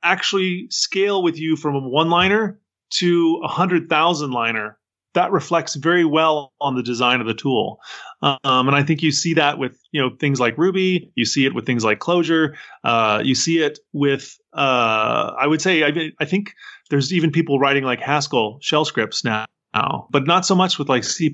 [0.03, 2.59] actually scale with you from a one liner
[2.91, 4.79] to a hundred thousand liner
[5.15, 7.81] that reflects very well on the design of the tool.
[8.23, 11.11] Um, and I think you see that with you know things like Ruby.
[11.15, 12.55] You see it with things like Clojure.
[12.85, 16.55] Uh, you see it with uh, I would say I, I, think
[16.91, 19.47] there's even people writing like Haskell shell scripts now,
[20.11, 21.33] but not so much with like C++.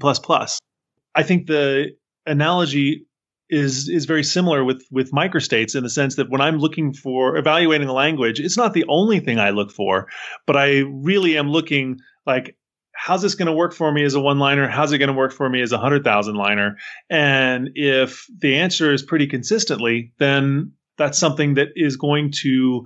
[1.14, 3.06] I think the analogy
[3.48, 7.36] is is very similar with with microstates in the sense that when I'm looking for
[7.36, 10.08] evaluating a language, it's not the only thing I look for,
[10.46, 12.56] but I really am looking like
[12.92, 14.68] how's this going to work for me as a one liner?
[14.68, 16.76] How's it going to work for me as a hundred thousand liner?
[17.08, 22.84] And if the answer is pretty consistently, then that's something that is going to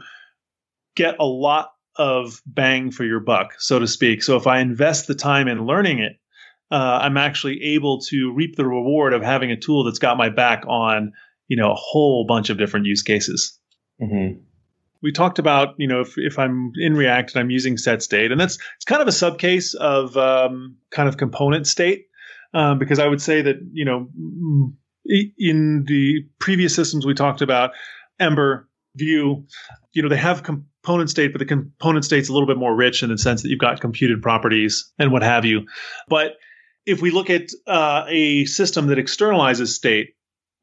[0.95, 4.23] get a lot of bang for your buck, so to speak.
[4.23, 6.13] So if I invest the time in learning it,
[6.71, 10.29] uh, I'm actually able to reap the reward of having a tool that's got my
[10.29, 11.13] back on,
[11.49, 13.59] you know, a whole bunch of different use cases.
[14.01, 14.41] Mm-hmm
[15.03, 18.31] we talked about you know if, if i'm in react and i'm using set state
[18.31, 22.07] and that's it's kind of a subcase of um, kind of component state
[22.55, 24.09] um, because i would say that you know
[25.39, 27.71] in the previous systems we talked about
[28.19, 29.45] ember vue
[29.93, 30.43] you know they have
[30.83, 33.49] component state but the component state's a little bit more rich in the sense that
[33.49, 35.67] you've got computed properties and what have you
[36.09, 36.33] but
[36.87, 40.15] if we look at uh, a system that externalizes state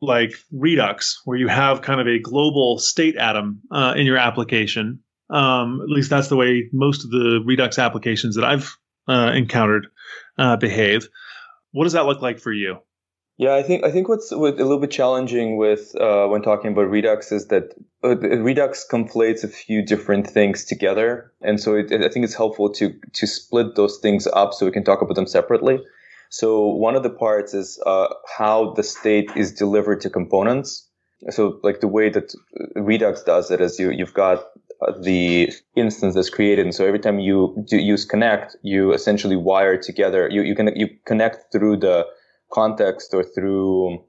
[0.02, 5.00] like Redux, where you have kind of a global state atom uh, in your application.
[5.30, 8.78] Um, at least that's the way most of the Redux applications that I've
[9.08, 9.88] uh, encountered
[10.38, 11.08] uh, behave.
[11.72, 12.78] What does that look like for you?
[13.38, 16.90] Yeah, I think I think what's a little bit challenging with uh, when talking about
[16.90, 22.10] Redux is that uh, Redux conflates a few different things together, and so it, I
[22.10, 25.28] think it's helpful to to split those things up so we can talk about them
[25.28, 25.80] separately.
[26.30, 30.90] So one of the parts is uh, how the state is delivered to components.
[31.30, 32.34] So like the way that
[32.76, 34.46] Redux does it is you you've got
[34.82, 39.78] uh, the instance that's created, and so every time you use connect, you essentially wire
[39.78, 40.28] together.
[40.28, 42.08] You you can you connect through the
[42.52, 44.04] context or through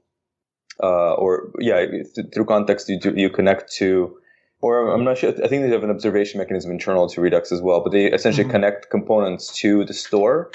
[0.81, 1.85] uh, or yeah
[2.33, 4.17] through context you do, you connect to
[4.61, 7.61] or I'm not sure I think they have an observation mechanism internal to Redux as
[7.61, 8.51] well but they essentially mm-hmm.
[8.51, 10.51] connect components to the store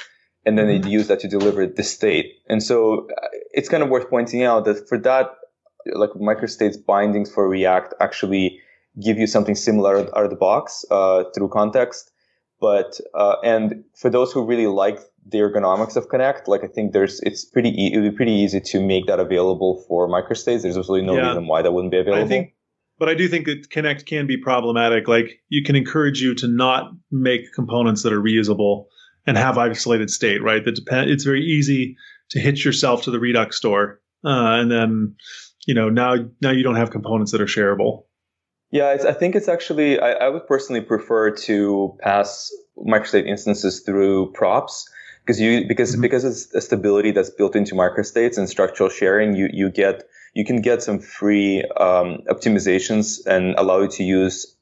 [0.47, 0.83] and then mm-hmm.
[0.83, 4.43] they use that to deliver the state and so uh, it's kind of worth pointing
[4.43, 5.31] out that for that
[5.93, 8.61] like microstates bindings for React actually
[9.03, 12.13] give you something similar out of the box uh, through context
[12.61, 16.93] but uh, and for those who really like the ergonomics of Connect, like I think
[16.93, 20.63] there's it's pretty e- it would be pretty easy to make that available for microstates.
[20.63, 21.29] There's absolutely no yeah.
[21.29, 22.25] reason why that wouldn't be available.
[22.25, 22.55] I think,
[22.99, 25.09] but I do think that Connect can be problematic.
[25.09, 28.87] Like you can encourage you to not make components that are reusable
[29.27, 30.63] and have isolated state, right?
[30.65, 31.11] That depend.
[31.11, 31.97] It's very easy
[32.31, 35.17] to hitch yourself to the Redux store, uh, and then
[35.67, 38.05] you know now now you don't have components that are shareable.
[38.71, 44.33] Yeah, I think it's actually I, I would personally prefer to pass microstate instances through
[44.33, 44.85] props
[45.25, 46.03] because you because mm-hmm.
[46.03, 50.45] because it's a stability that's built into microstates and structural sharing you you get you
[50.45, 54.57] can get some free um, optimizations and allow you to use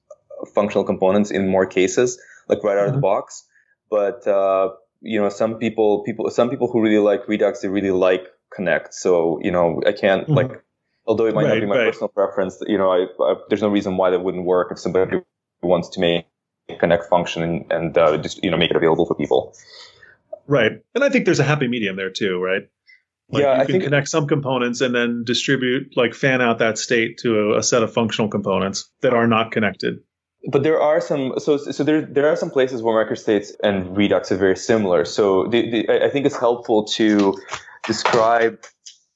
[0.54, 2.88] functional components in more cases like right out mm-hmm.
[2.88, 3.00] of the mm-hmm.
[3.00, 3.44] box
[3.90, 4.70] but uh,
[5.00, 8.94] you know some people people some people who really like redux they really like connect
[8.94, 10.34] so you know i can't mm-hmm.
[10.34, 10.62] like
[11.06, 11.86] although it might right, not be my right.
[11.86, 15.20] personal preference you know I, I, there's no reason why that wouldn't work if somebody
[15.62, 16.26] wants to make
[16.78, 19.54] connect function and, and uh, just you know make it available for people
[20.46, 20.72] Right.
[20.94, 22.62] And I think there's a happy medium there too, right?
[23.32, 26.76] Like yeah, you can think, connect some components and then distribute, like fan out that
[26.76, 30.00] state to a, a, set of functional components that are not connected.
[30.50, 34.30] But there are some, so so there there are some places where microstates and Redux
[34.32, 35.04] are very similar.
[35.06, 37.38] So the, the, I think it's helpful to
[37.86, 38.58] describe.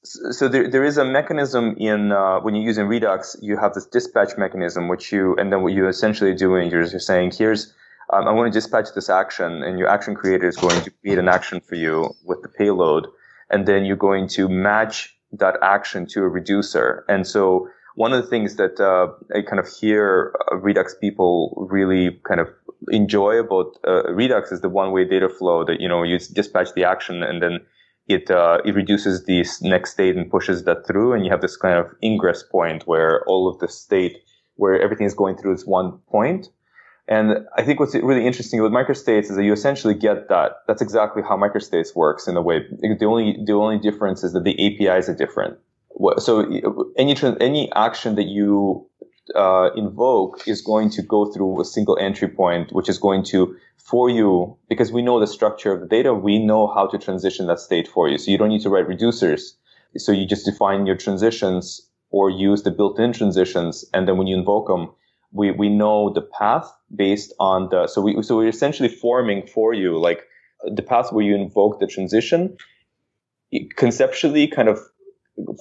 [0.03, 3.85] So there, there is a mechanism in uh, when you're using Redux, you have this
[3.85, 7.73] dispatch mechanism, which you and then what you essentially doing, you're, you're saying here's
[8.11, 11.17] um, I'm going to dispatch this action, and your action creator is going to create
[11.17, 13.07] an action for you with the payload,
[13.49, 17.03] and then you're going to match that action to a reducer.
[17.09, 21.67] And so one of the things that uh, I kind of hear uh, Redux people
[21.69, 22.47] really kind of
[22.89, 26.83] enjoy about uh, Redux is the one-way data flow that you know you dispatch the
[26.83, 27.59] action and then
[28.07, 31.57] it uh, it reduces the next state and pushes that through, and you have this
[31.57, 34.17] kind of ingress point where all of the state
[34.55, 36.49] where everything is going through is one point.
[37.07, 40.63] And I think what's really interesting with microstates is that you essentially get that.
[40.67, 42.65] That's exactly how microstates works in a way.
[42.81, 45.57] The only the only difference is that the APIs are different.
[46.17, 46.41] So
[46.97, 48.85] any any action that you
[49.35, 53.55] uh, invoke is going to go through a single entry point, which is going to
[53.77, 56.13] for you because we know the structure of the data.
[56.13, 58.17] We know how to transition that state for you.
[58.17, 59.53] So you don't need to write reducers.
[59.95, 64.37] So you just define your transitions or use the built-in transitions, and then when you
[64.37, 64.89] invoke them
[65.31, 69.73] we, we know the path based on the, so we, so we're essentially forming for
[69.73, 70.23] you, like
[70.73, 72.57] the path where you invoke the transition
[73.75, 74.79] conceptually kind of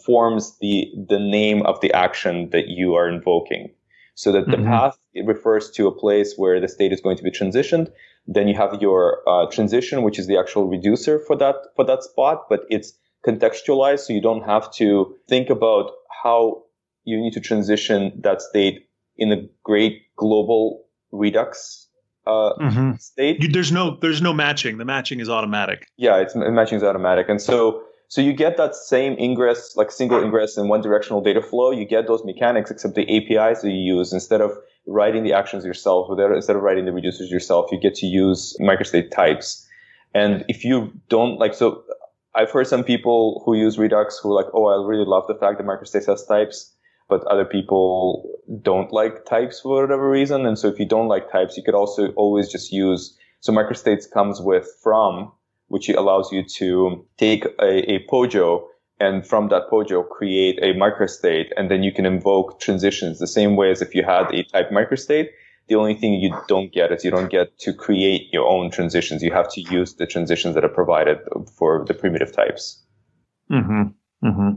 [0.04, 3.72] forms the, the name of the action that you are invoking.
[4.14, 4.68] So that the mm-hmm.
[4.68, 7.90] path it refers to a place where the state is going to be transitioned.
[8.26, 12.02] Then you have your uh, transition, which is the actual reducer for that for that
[12.02, 12.94] spot, but it's
[13.26, 15.90] contextualized, so you don't have to think about
[16.22, 16.62] how
[17.04, 18.85] you need to transition that state
[19.18, 21.88] in a great global redux
[22.26, 22.92] uh, mm-hmm.
[22.98, 23.42] state.
[23.42, 24.78] You, there's no there's no matching.
[24.78, 25.86] The matching is automatic.
[25.96, 30.22] Yeah, it's matching is automatic, and so so you get that same ingress, like single
[30.22, 31.70] ingress and one directional data flow.
[31.70, 34.52] You get those mechanics, except the APIs that you use instead of
[34.86, 38.56] writing the actions yourself, or instead of writing the reducers yourself, you get to use
[38.60, 39.66] microstate types.
[40.14, 41.82] And if you don't like, so
[42.34, 45.34] I've heard some people who use Redux who are like, oh, I really love the
[45.34, 46.72] fact that microstate has types
[47.08, 48.28] but other people
[48.62, 50.46] don't like types for whatever reason.
[50.46, 54.10] And so if you don't like types, you could also always just use, so microstates
[54.10, 55.32] comes with from,
[55.68, 58.66] which allows you to take a, a POJO
[58.98, 63.56] and from that POJO create a microstate and then you can invoke transitions the same
[63.56, 65.28] way as if you had a type microstate.
[65.68, 69.22] The only thing you don't get is you don't get to create your own transitions.
[69.22, 71.18] You have to use the transitions that are provided
[71.58, 72.82] for the primitive types.
[73.50, 74.26] Mm-hmm.
[74.26, 74.50] Mm-hmm.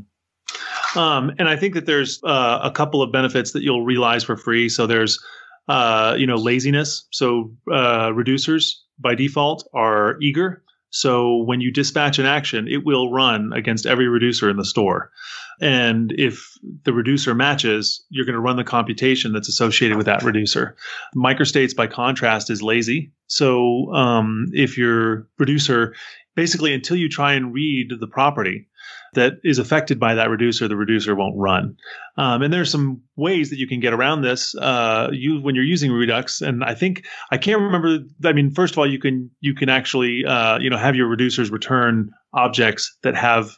[0.95, 4.35] Um, and I think that there's uh, a couple of benefits that you'll realize for
[4.35, 4.69] free.
[4.69, 5.23] So there's,
[5.67, 7.07] uh, you know, laziness.
[7.11, 10.63] So uh, reducers by default are eager.
[10.91, 15.11] So when you dispatch an action, it will run against every reducer in the store.
[15.61, 20.23] And if the reducer matches, you're going to run the computation that's associated with that
[20.23, 20.75] reducer.
[21.15, 23.11] Microstates, by contrast, is lazy.
[23.27, 25.93] So um, if your reducer,
[26.35, 28.67] basically, until you try and read the property,
[29.13, 31.75] that is affected by that reducer, the reducer won't run.
[32.17, 34.55] Um, and there's some ways that you can get around this.
[34.55, 37.99] Uh, you when you're using Redux, and I think I can't remember.
[38.23, 41.07] I mean, first of all, you can you can actually uh, you know have your
[41.07, 43.51] reducers return objects that have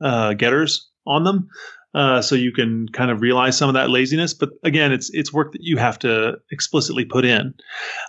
[0.00, 1.48] uh, getters on them.
[1.92, 5.32] Uh, so you can kind of realize some of that laziness, but again, it's it's
[5.32, 7.52] work that you have to explicitly put in.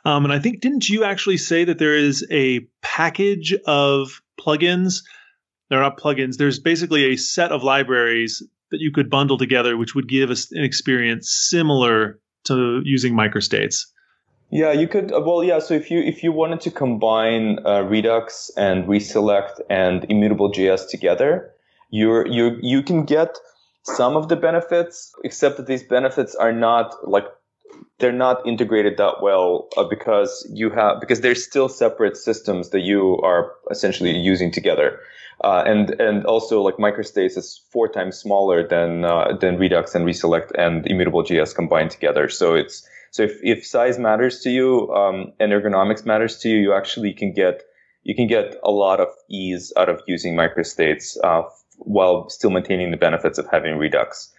[0.05, 5.01] Um, and I think didn't you actually say that there is a package of plugins
[5.71, 6.35] they're not plugins.
[6.35, 10.51] There's basically a set of libraries that you could bundle together, which would give us
[10.51, 13.85] an experience similar to using microstates.
[14.49, 15.13] Yeah, you could.
[15.13, 15.59] Uh, well, yeah.
[15.59, 20.89] So if you if you wanted to combine uh, Redux and Reselect and Immutable JS
[20.89, 21.51] together,
[21.89, 23.37] you're you you can get
[23.83, 27.27] some of the benefits, except that these benefits are not like
[27.99, 32.81] they're not integrated that well uh, because you have because they're still separate systems that
[32.81, 34.99] you are essentially using together.
[35.43, 40.05] Uh, and and also like microstates is four times smaller than uh, than Redux and
[40.05, 42.29] Reselect and Immutable.js combined together.
[42.29, 46.57] So it's so if, if size matters to you um, and ergonomics matters to you,
[46.57, 47.63] you actually can get
[48.03, 51.43] you can get a lot of ease out of using microstates uh,
[51.77, 54.31] while still maintaining the benefits of having Redux.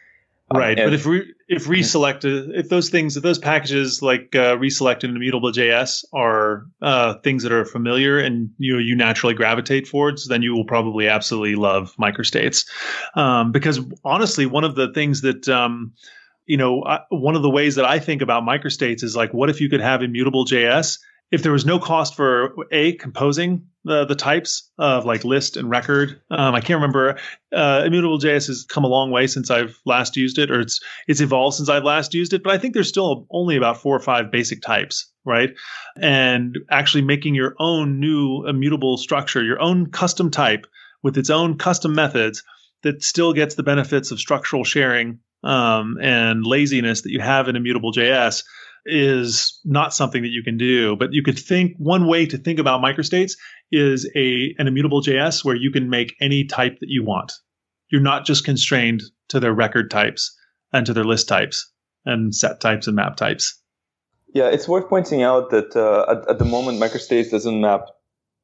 [0.53, 4.35] Um, right, and, but if re, if reselect if those things if those packages like
[4.35, 9.35] uh, reselect and immutable JS are uh, things that are familiar and you you naturally
[9.35, 12.67] gravitate towards, then you will probably absolutely love microstates.
[13.15, 15.95] Um, because honestly, one of the things that um,
[16.47, 19.49] you know, I, one of the ways that I think about microstates is like, what
[19.51, 20.99] if you could have immutable.js
[21.33, 25.69] if there was no cost for a composing the the types of like list and
[25.69, 27.19] record, um, I can't remember.
[27.53, 31.21] Uh, Immutable.js has come a long way since I've last used it, or it's it's
[31.21, 32.45] evolved since I've last used it.
[32.45, 35.51] But I think there's still only about four or five basic types, right?
[35.97, 40.67] And actually making your own new immutable structure, your own custom type
[41.03, 42.45] with its own custom methods
[42.83, 47.57] that still gets the benefits of structural sharing um, and laziness that you have in
[47.57, 48.45] Immutable.js
[48.85, 50.97] is not something that you can do.
[50.97, 53.33] But you could think one way to think about microstates
[53.71, 57.33] is a an immutable JS where you can make any type that you want.
[57.91, 60.37] You're not just constrained to their record types
[60.73, 61.71] and to their list types
[62.05, 63.59] and set types and map types.
[64.35, 67.83] Yeah, it's worth pointing out that uh, at, at the moment, microstates doesn't map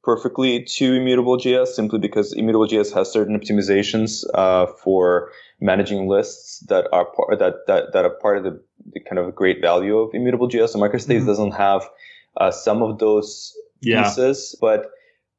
[0.03, 5.31] perfectly to immutable JS simply because immutable JS has certain optimizations uh, for
[5.61, 9.35] managing lists that are part that, that, that are part of the, the kind of
[9.35, 10.71] great value of immutable.js.
[10.71, 11.27] So microstates mm-hmm.
[11.27, 11.89] doesn't have
[12.37, 14.05] uh, some of those yeah.
[14.05, 14.91] pieces, but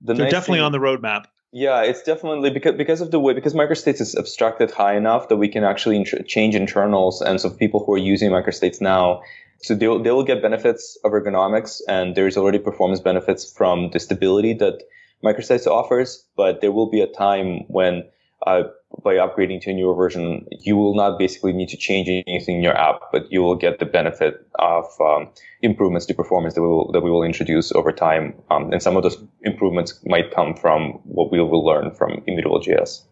[0.01, 1.25] the they're nice definitely thing, on the roadmap.
[1.51, 5.37] Yeah, it's definitely because because of the way because microstates is abstracted high enough that
[5.37, 9.21] we can actually int- change internals, and so people who are using microstates now
[9.61, 13.99] so they'll, they will get benefits of ergonomics and there's already performance benefits from the
[13.99, 14.83] stability that
[15.23, 18.03] microstates offers, but there will be a time when
[18.47, 18.63] uh,
[19.03, 22.63] by upgrading to a newer version, you will not basically need to change anything in
[22.63, 25.29] your app, but you will get the benefit of um,
[25.61, 28.33] improvements to performance that we will that we will introduce over time.
[28.49, 33.03] Um, and some of those improvements might come from what we will learn from Immutable.js.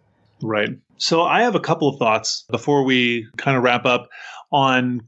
[0.42, 0.70] Right.
[0.98, 4.10] So I have a couple of thoughts before we kind of wrap up
[4.52, 5.02] on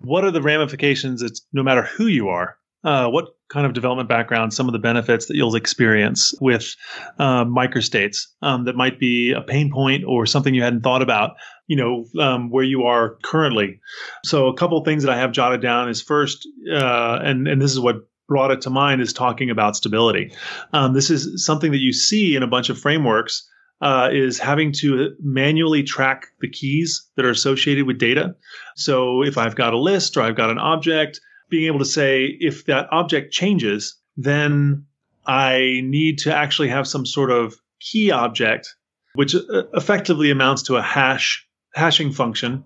[0.00, 4.08] what are the ramifications it's no matter who you are uh, what kind of development
[4.08, 6.74] background some of the benefits that you'll experience with
[7.18, 11.36] uh, microstates um, that might be a pain point or something you hadn't thought about
[11.66, 13.80] you know um, where you are currently
[14.24, 17.72] so a couple things that i have jotted down is first uh, and and this
[17.72, 20.32] is what brought it to mind is talking about stability
[20.72, 23.48] um, this is something that you see in a bunch of frameworks
[23.80, 28.34] uh, is having to manually track the keys that are associated with data.
[28.76, 32.24] So if I've got a list or I've got an object, being able to say
[32.24, 34.86] if that object changes, then
[35.26, 38.74] I need to actually have some sort of key object,
[39.14, 42.64] which uh, effectively amounts to a hash hashing function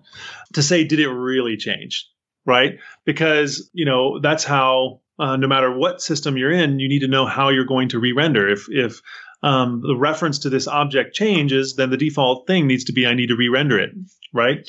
[0.53, 2.07] to say, did it really change?
[2.45, 2.79] Right?
[3.05, 7.07] Because, you know, that's how uh, no matter what system you're in, you need to
[7.07, 8.49] know how you're going to re-render.
[8.49, 9.01] If if
[9.43, 13.13] um, the reference to this object changes, then the default thing needs to be I
[13.13, 13.91] need to re-render it,
[14.33, 14.67] right?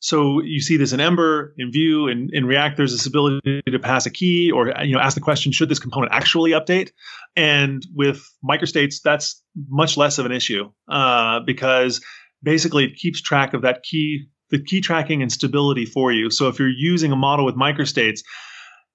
[0.00, 2.78] So you see this in Ember, in Vue, in, in React.
[2.78, 5.78] There's this ability to pass a key or you know ask the question, should this
[5.78, 6.90] component actually update?
[7.36, 12.00] And with microstates, that's much less of an issue uh, because
[12.42, 16.30] basically it keeps track of that key, the key tracking and stability for you.
[16.30, 18.20] So if you're using a model with microstates,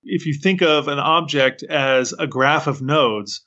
[0.03, 3.45] if you think of an object as a graph of nodes,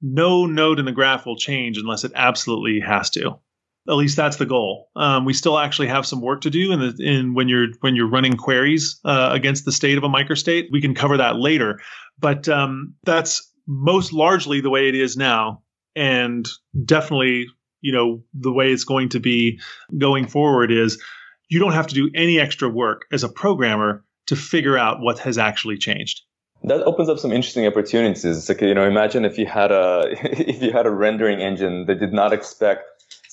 [0.00, 3.40] no node in the graph will change unless it absolutely has to.
[3.86, 4.88] At least that's the goal.
[4.96, 7.96] Um, we still actually have some work to do in the in when you're when
[7.96, 10.68] you're running queries uh, against the state of a microstate.
[10.72, 11.80] We can cover that later,
[12.18, 15.62] but um, that's most largely the way it is now,
[15.94, 16.48] and
[16.84, 17.46] definitely
[17.82, 19.60] you know the way it's going to be
[19.96, 21.02] going forward is
[21.50, 25.18] you don't have to do any extra work as a programmer to figure out what
[25.18, 26.22] has actually changed
[26.64, 28.24] that opens up some interesting opportunities.
[28.24, 31.86] It's like you know, imagine if you had a if you had a rendering engine
[31.86, 32.84] that did not expect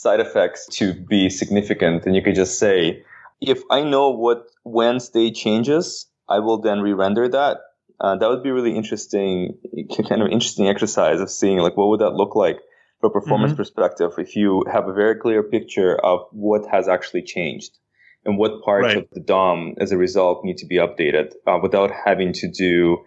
[0.02, 3.04] side effects to be significant, and you could just say,
[3.40, 7.58] if I know what when state changes, I will then re-render that.
[8.00, 9.58] Uh, that would be really interesting,
[10.10, 12.58] kind of interesting exercise of seeing like what would that look like
[13.00, 13.58] from a performance mm-hmm.
[13.58, 17.78] perspective if you have a very clear picture of what has actually changed
[18.26, 18.98] and what parts right.
[18.98, 22.98] of the DOM as a result need to be updated uh, without having to do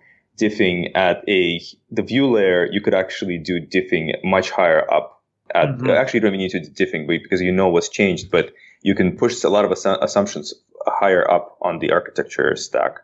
[0.40, 5.13] diffing at a the view layer, you could actually do diffing much higher up.
[5.54, 5.90] At mm-hmm.
[5.90, 8.52] actually, you don't even need to do diffing because you know what's changed, but
[8.82, 10.52] you can push a lot of assu- assumptions
[10.86, 12.98] higher up on the architecture stack.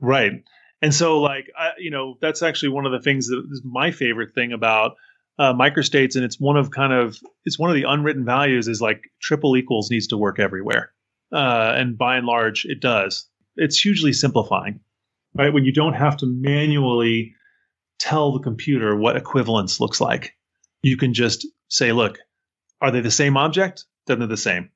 [0.00, 0.44] Right,
[0.80, 3.90] and so like I, you know that's actually one of the things that is my
[3.90, 4.96] favorite thing about
[5.38, 8.80] uh, microstates, and it's one of kind of it's one of the unwritten values is
[8.80, 10.92] like triple equals needs to work everywhere,
[11.32, 13.26] uh, and by and large it does.
[13.56, 14.80] It's hugely simplifying
[15.34, 15.52] right?
[15.52, 17.34] When you don't have to manually
[17.98, 20.36] tell the computer what equivalence looks like,
[20.82, 22.18] you can just say, look,
[22.80, 23.86] are they the same object?
[24.06, 24.70] Then they're the same.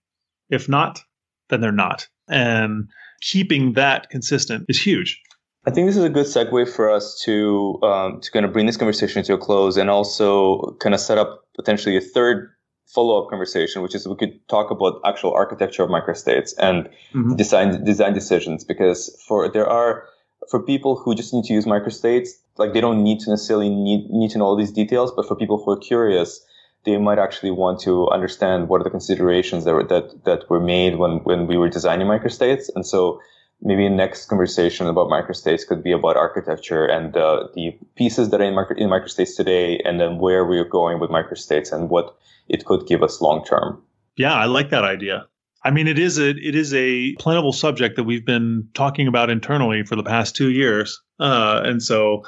[0.49, 1.03] If not,
[1.49, 2.09] then they're not.
[2.29, 2.89] And
[3.21, 5.21] keeping that consistent is huge.
[5.67, 8.67] I think this is a good segue for us to um, to kind of bring
[8.67, 12.51] this conversation to a close, and also kind of set up potentially a third
[12.87, 17.35] follow up conversation, which is we could talk about actual architecture of microstates and mm-hmm.
[17.35, 20.05] design design decisions, because for there are
[20.51, 22.29] for people who just need to use microstates,
[22.59, 25.35] like they don't need to necessarily need, need to know all these details, but for
[25.35, 26.46] people who are curious,
[26.87, 30.61] they might actually want to understand what are the considerations that were, that, that were
[30.61, 32.71] made when, when we were designing microstates.
[32.75, 33.21] And so
[33.61, 38.45] maybe next conversation about microstates could be about architecture and uh, the pieces that are
[38.45, 42.17] in, micro, in microstates today, and then where we're going with microstates and what
[42.49, 43.83] it could give us long term.
[44.17, 45.27] Yeah, I like that idea.
[45.65, 49.31] I mean, it is a it is a plentiful subject that we've been talking about
[49.31, 52.23] internally for the past two years, uh, and so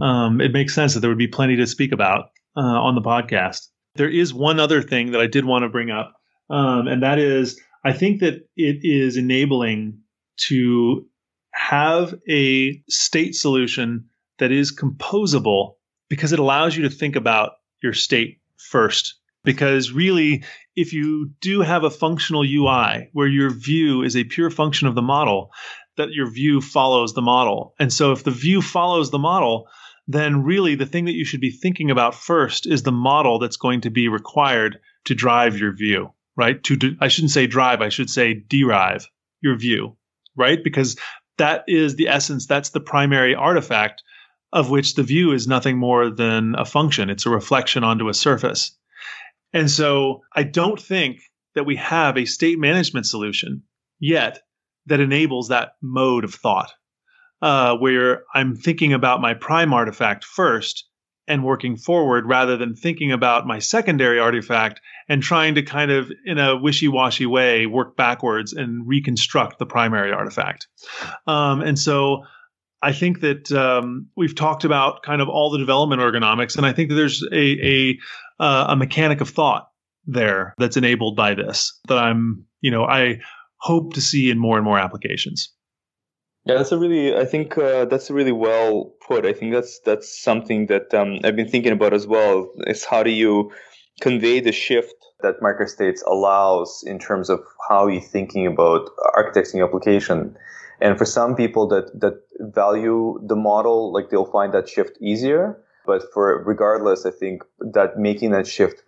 [0.00, 2.26] um, it makes sense that there would be plenty to speak about
[2.56, 3.66] uh, on the podcast.
[3.96, 6.14] There is one other thing that I did want to bring up,
[6.50, 10.00] um, and that is I think that it is enabling
[10.48, 11.06] to
[11.52, 14.06] have a state solution
[14.38, 15.74] that is composable
[16.08, 19.14] because it allows you to think about your state first
[19.46, 20.44] because really
[20.74, 24.94] if you do have a functional UI where your view is a pure function of
[24.94, 25.50] the model,
[25.96, 27.74] that your view follows the model.
[27.78, 29.68] And so if the view follows the model,
[30.08, 33.56] then really the thing that you should be thinking about first is the model that's
[33.56, 36.62] going to be required to drive your view, right?
[36.64, 39.08] To I shouldn't say drive, I should say derive
[39.40, 39.96] your view,
[40.36, 40.62] right?
[40.62, 40.96] Because
[41.38, 44.02] that is the essence, that's the primary artifact
[44.52, 47.10] of which the view is nothing more than a function.
[47.10, 48.76] It's a reflection onto a surface.
[49.52, 51.20] And so I don't think
[51.54, 53.62] that we have a state management solution
[53.98, 54.40] yet
[54.86, 56.72] that enables that mode of thought,
[57.42, 60.86] uh, where I'm thinking about my prime artifact first
[61.28, 66.10] and working forward rather than thinking about my secondary artifact and trying to kind of,
[66.24, 70.68] in a wishy washy way, work backwards and reconstruct the primary artifact.
[71.26, 72.22] Um, and so
[72.80, 76.72] I think that um, we've talked about kind of all the development ergonomics, and I
[76.72, 77.98] think that there's a, a
[78.38, 79.68] uh, a mechanic of thought
[80.06, 83.20] there that's enabled by this that I'm, you know, I
[83.56, 85.52] hope to see in more and more applications.
[86.46, 87.16] Yeah, that's a really.
[87.16, 89.26] I think uh, that's really well put.
[89.26, 92.48] I think that's that's something that um, I've been thinking about as well.
[92.68, 93.50] Is how do you
[94.00, 99.66] convey the shift that microstates allows in terms of how you're thinking about architecting your
[99.66, 100.36] application.
[100.80, 105.58] And for some people that that value the model, like they'll find that shift easier.
[105.86, 108.82] But for regardless, I think that making that shift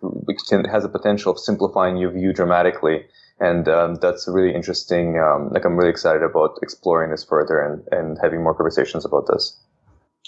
[0.49, 3.05] can, has a potential of simplifying your view dramatically.
[3.39, 5.17] And um, that's really interesting.
[5.17, 9.27] Um, like I'm really excited about exploring this further and, and having more conversations about
[9.27, 9.57] this.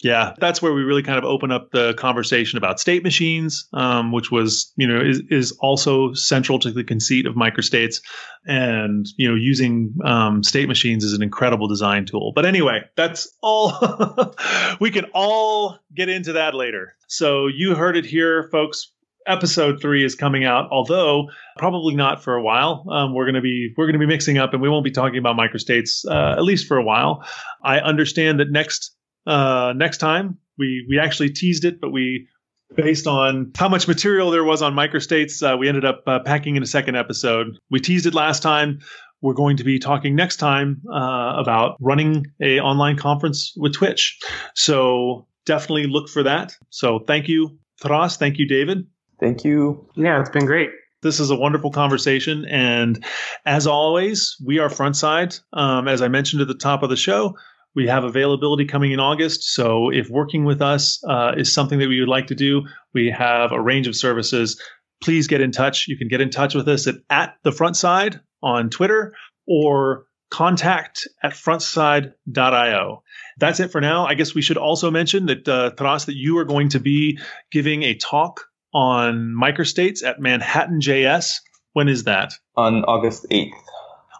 [0.03, 4.11] Yeah, that's where we really kind of open up the conversation about state machines, um,
[4.11, 8.01] which was, you know, is, is also central to the conceit of microstates.
[8.45, 12.31] And, you know, using um, state machines is an incredible design tool.
[12.33, 14.33] But anyway, that's all.
[14.79, 16.95] we can all get into that later.
[17.07, 18.91] So you heard it here, folks.
[19.27, 22.85] Episode three is coming out, although probably not for a while.
[22.89, 25.19] Um, we're going to be we're to be mixing up, and we won't be talking
[25.19, 27.23] about microstates uh, at least for a while.
[27.63, 28.95] I understand that next
[29.27, 30.37] uh, next time.
[30.57, 32.27] We we actually teased it, but we
[32.75, 36.55] based on how much material there was on microstates, uh, we ended up uh, packing
[36.55, 37.57] in a second episode.
[37.69, 38.79] We teased it last time.
[39.21, 44.19] We're going to be talking next time uh, about running a online conference with Twitch.
[44.55, 46.55] So definitely look for that.
[46.69, 48.17] So thank you, Taras.
[48.17, 48.87] Thank you, David.
[49.21, 49.87] Thank you.
[49.95, 50.71] Yeah, it's been great.
[51.03, 52.45] This is a wonderful conversation.
[52.45, 53.05] And
[53.45, 55.39] as always, we are Frontside.
[55.53, 57.35] Um, as I mentioned at the top of the show,
[57.75, 59.43] we have availability coming in August.
[59.53, 62.63] So if working with us uh, is something that we would like to do,
[62.93, 64.59] we have a range of services.
[65.03, 65.87] Please get in touch.
[65.87, 69.13] You can get in touch with us at, at the front side on Twitter
[69.47, 73.03] or contact at frontside.io.
[73.37, 74.05] That's it for now.
[74.05, 77.19] I guess we should also mention that, uh, Taras, that you are going to be
[77.51, 81.35] giving a talk on microstates at Manhattan JS.
[81.73, 82.33] When is that?
[82.57, 83.51] On August 8th.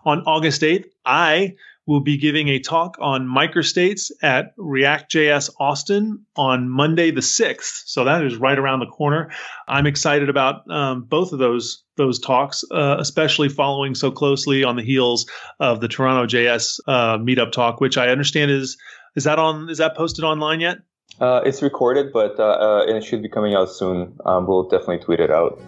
[0.06, 1.56] On August 8th, I
[1.88, 7.84] will be giving a talk on microstates at React.js Austin on Monday the 6th.
[7.86, 9.32] So that is right around the corner.
[9.68, 14.76] I'm excited about um, both of those those talks, uh, especially following so closely on
[14.76, 15.30] the heels
[15.60, 18.78] of the Toronto JS uh, meetup talk, which I understand is
[19.16, 20.78] is that on is that posted online yet?
[21.20, 24.18] Uh, it's recorded, but uh, uh, and it should be coming out soon.
[24.26, 25.60] Um, we'll definitely tweet it out.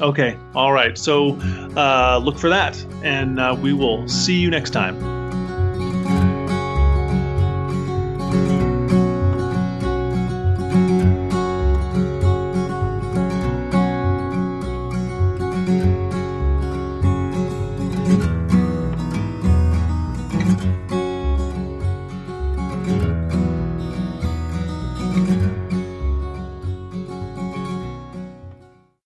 [0.00, 0.98] Okay, all right.
[0.98, 1.36] So
[1.76, 5.23] uh, look for that, and we will see you next time.